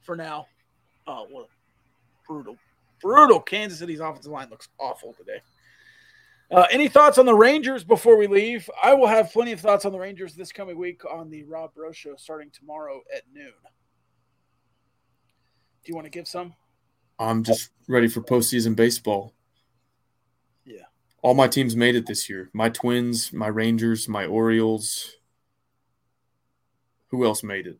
[0.00, 0.46] for now.
[1.06, 1.46] Oh, what
[2.26, 2.56] brutal,
[3.00, 3.40] brutal.
[3.40, 5.40] Kansas City's offensive line looks awful today.
[6.50, 8.68] Uh, any thoughts on the Rangers before we leave?
[8.82, 11.72] I will have plenty of thoughts on the Rangers this coming week on the Rob
[11.74, 13.52] Bro Show starting tomorrow at noon.
[15.84, 16.54] Do you want to give some?
[17.18, 19.34] I'm just ready for postseason baseball.
[20.64, 20.84] Yeah.
[21.22, 22.50] All my teams made it this year.
[22.52, 25.16] My Twins, my Rangers, my Orioles.
[27.08, 27.78] Who else made it?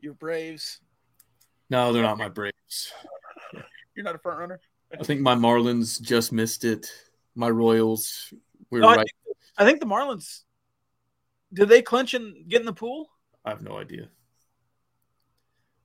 [0.00, 0.80] Your Braves.
[1.70, 2.92] No, they're not my Braves.
[3.94, 4.60] You're not a front runner.
[4.98, 6.90] I think my Marlins just missed it.
[7.34, 8.32] My Royals,
[8.70, 9.06] we were No, I, right.
[9.24, 10.42] think, I think the Marlins.
[11.52, 13.10] Did they clinch and get in the pool?
[13.44, 14.08] I have no idea.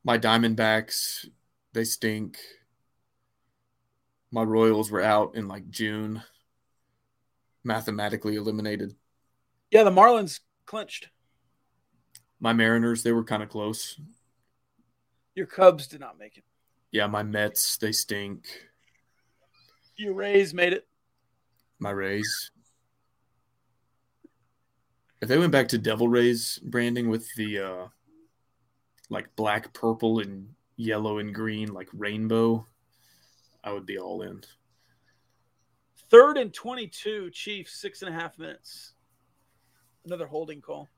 [0.04, 1.28] My Diamondbacks,
[1.72, 2.38] they stink.
[4.32, 6.22] My Royals were out in like June,
[7.64, 8.96] mathematically eliminated.
[9.72, 11.10] Yeah, the Marlins clinched.
[12.40, 14.00] My Mariners, they were kind of close.
[15.36, 16.44] Your Cubs did not make it.
[16.92, 18.46] Yeah, my Mets, they stink.
[19.96, 20.88] Your Rays made it.
[21.80, 22.52] My Rays.
[25.22, 27.88] If they went back to Devil Rays branding with the uh
[29.14, 32.66] like black, purple, and yellow and green, like rainbow,
[33.64, 34.42] I would be all in.
[36.10, 38.94] Third and 22, Chiefs, six and a half minutes.
[40.06, 40.90] Another holding call.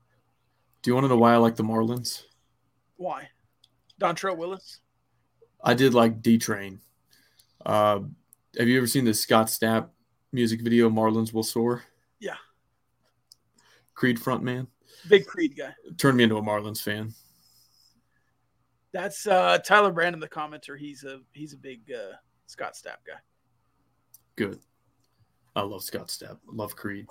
[0.82, 2.24] Do you want to know why I like the Marlins?
[2.96, 3.28] Why?
[4.00, 4.80] Dontrelle Willis?
[5.62, 6.80] I did like D Train.
[7.64, 8.00] Uh,
[8.58, 9.88] have you ever seen the Scott Stapp
[10.32, 11.82] music video, Marlins Will Soar?
[12.20, 12.36] Yeah.
[13.94, 14.66] Creed frontman.
[15.08, 15.74] Big Creed guy.
[15.98, 17.14] Turned me into a Marlins fan.
[18.96, 20.78] That's uh, Tyler Brandon, the commenter.
[20.78, 22.16] He's a he's a big uh,
[22.46, 23.18] Scott Stapp guy.
[24.36, 24.58] Good.
[25.54, 26.38] I love Scott Stapp.
[26.50, 27.06] Love Creed.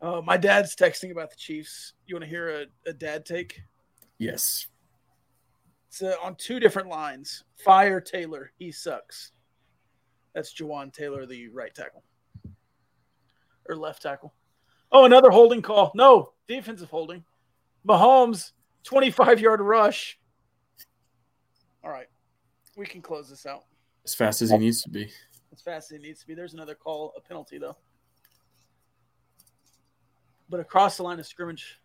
[0.00, 1.92] Uh, my dad's texting about the Chiefs.
[2.06, 3.60] You want to hear a, a dad take?
[4.16, 4.66] Yes.
[5.88, 7.44] It's uh, on two different lines.
[7.62, 8.52] Fire Taylor.
[8.58, 9.32] He sucks.
[10.34, 12.02] That's Jawaan Taylor, the right tackle
[13.68, 14.32] or left tackle.
[14.90, 15.92] Oh, another holding call.
[15.94, 17.24] No, defensive holding.
[17.86, 18.52] Mahomes,
[18.92, 20.18] 25 yard rush.
[21.84, 22.06] All right.
[22.74, 23.64] We can close this out
[24.06, 25.10] As fast as he needs to be.
[25.52, 26.32] as fast as it needs to be.
[26.32, 27.76] There's another call, a penalty, though.
[30.48, 31.78] But across the line of scrimmage,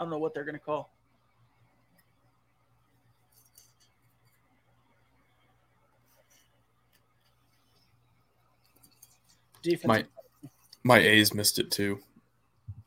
[0.00, 0.90] I don't know what they're going to call.
[9.62, 9.84] Defense.
[9.86, 10.04] My
[10.84, 11.98] my A's missed it too.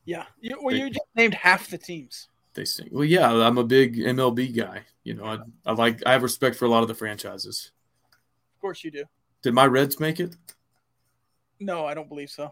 [0.06, 0.26] Yeah.
[0.40, 2.30] You, well, They- you just named half the teams.
[2.54, 2.90] They stink.
[2.92, 4.84] Well, yeah, I'm a big MLB guy.
[5.04, 7.72] You know, I, I like I have respect for a lot of the franchises.
[8.56, 9.06] Of course you do.
[9.42, 10.36] Did my Reds make it?
[11.60, 12.52] No, I don't believe so.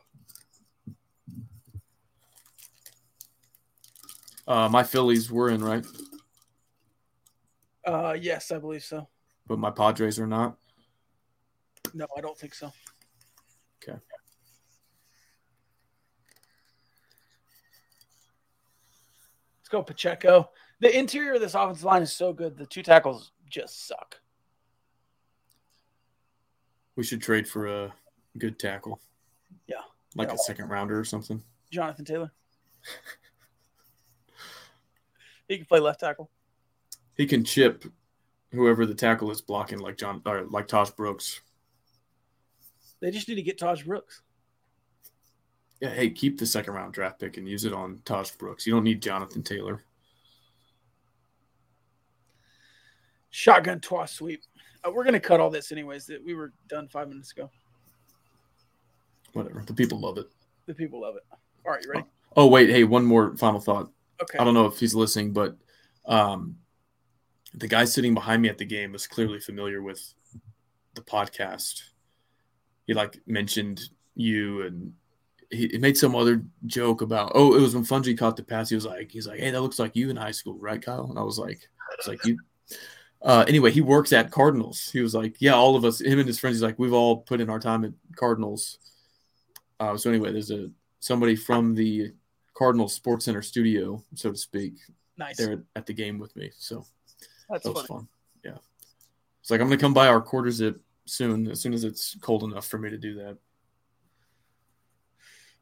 [4.48, 5.86] Uh, my Phillies were in, right?
[7.86, 9.08] Uh, yes, I believe so.
[9.48, 10.58] But my Padres are not.
[11.94, 12.72] No, I don't think so.
[13.84, 14.00] Okay.
[19.72, 20.50] Let's go Pacheco.
[20.80, 22.58] The interior of this offensive line is so good.
[22.58, 24.20] The two tackles just suck.
[26.96, 27.94] We should trade for a
[28.40, 29.00] good tackle.
[29.68, 29.76] Yeah.
[30.16, 30.34] Like Yeah.
[30.34, 31.44] a second rounder or something.
[31.70, 32.32] Jonathan Taylor.
[35.48, 36.32] he can play left tackle.
[37.16, 37.86] He can chip
[38.52, 41.42] whoever the tackle is blocking, like John or like Tahj Brooks.
[43.02, 44.24] They just need to get Tahj Brooks.
[45.80, 48.68] Yeah, hey, keep the second round draft pick and use it on Tahj Brooks.
[48.68, 49.84] You don't need Jonathan Taylor.
[53.30, 54.42] Shotgun toss sweep.
[54.84, 56.06] Uh, we're gonna cut all this anyways.
[56.08, 57.50] That we were done five minutes ago.
[59.34, 59.64] Whatever.
[59.66, 60.28] The people love it.
[60.66, 61.24] The people love it.
[61.66, 62.06] All right, you ready?
[62.36, 63.90] Oh wait, hey, one more final thought.
[64.22, 64.38] Okay.
[64.38, 65.56] I don't know if he's listening, but
[66.06, 66.58] um,
[67.54, 70.14] the guy sitting behind me at the game was clearly familiar with
[70.96, 71.84] the podcast.
[72.86, 73.82] He like mentioned
[74.16, 74.94] you and
[75.52, 78.70] he, he made some other joke about oh it was when Fouonji caught the pass.
[78.70, 81.08] He was like he's like hey that looks like you in high school right Kyle?
[81.10, 81.68] And I was like
[81.98, 82.38] it's like you.
[83.22, 84.90] Uh, anyway, he works at Cardinals.
[84.92, 86.58] He was like yeah all of us him and his friends.
[86.58, 88.78] He's like we've all put in our time at Cardinals.
[89.80, 90.70] Uh, so anyway, there's a
[91.00, 92.14] somebody from the
[92.54, 94.74] Cardinals Sports Center studio, so to speak,
[95.18, 95.38] Nice.
[95.38, 96.52] there at the game with me.
[96.58, 96.86] So
[97.50, 98.00] That's that was funny.
[98.02, 98.08] fun.
[98.44, 98.58] Yeah.
[99.42, 102.44] It's like I'm gonna come by our quarter zip soon, as soon as it's cold
[102.44, 103.38] enough for me to do that.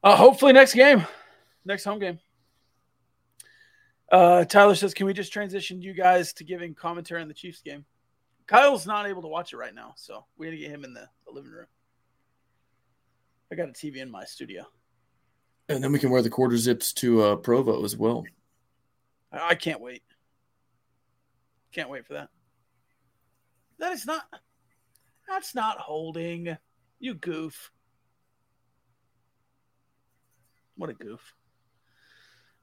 [0.02, 1.06] Uh, hopefully next game,
[1.64, 2.18] next home game.
[4.10, 7.60] Uh, Tyler says, "Can we just transition you guys to giving commentary on the Chiefs
[7.60, 7.84] game?"
[8.46, 10.94] Kyle's not able to watch it right now, so we got to get him in
[10.94, 11.66] the, the living room.
[13.52, 14.64] I got a TV in my studio.
[15.68, 18.24] And then we can wear the quarter zips to uh, Provo as well.
[19.30, 20.02] I, I can't wait.
[21.72, 22.30] Can't wait for that.
[23.78, 24.24] That is not.
[25.28, 26.56] That's not holding.
[26.98, 27.70] You goof.
[30.78, 31.34] What a goof.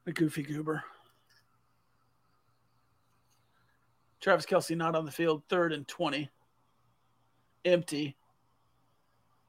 [0.08, 0.84] A goofy goober.
[4.22, 6.30] Travis Kelce not on the field, third and 20.
[7.66, 8.16] Empty.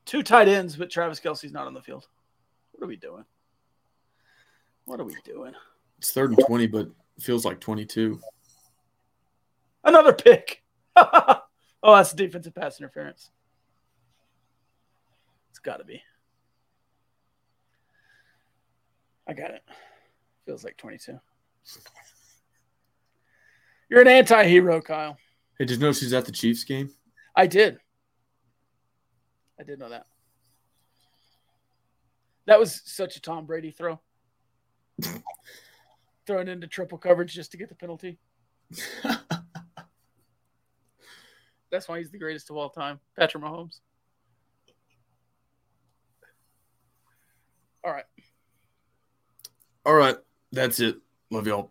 [0.05, 2.06] Two tight ends, but Travis Kelce's not on the field.
[2.72, 3.24] What are we doing?
[4.84, 5.52] What are we doing?
[5.98, 6.86] It's third and twenty, but
[7.16, 8.20] it feels like twenty-two.
[9.82, 10.62] Another pick.
[10.97, 11.40] oh,
[11.82, 13.30] that's defensive pass interference.
[15.51, 16.02] It's got to be.
[19.28, 19.62] I got it.
[20.44, 21.19] Feels like 22.
[23.89, 25.16] You're an anti hero, Kyle.
[25.59, 26.90] Hey, did you know she's at the Chiefs game?
[27.35, 27.78] I did.
[29.59, 30.07] I did know that.
[32.47, 34.01] That was such a Tom Brady throw.
[36.27, 38.19] Thrown into triple coverage just to get the penalty.
[41.70, 42.98] That's why he's the greatest of all time.
[43.16, 43.81] Patrick Mahomes.
[47.85, 48.05] All right.
[49.86, 50.16] All right,
[50.50, 50.96] that's it.
[51.30, 51.70] Love y'all.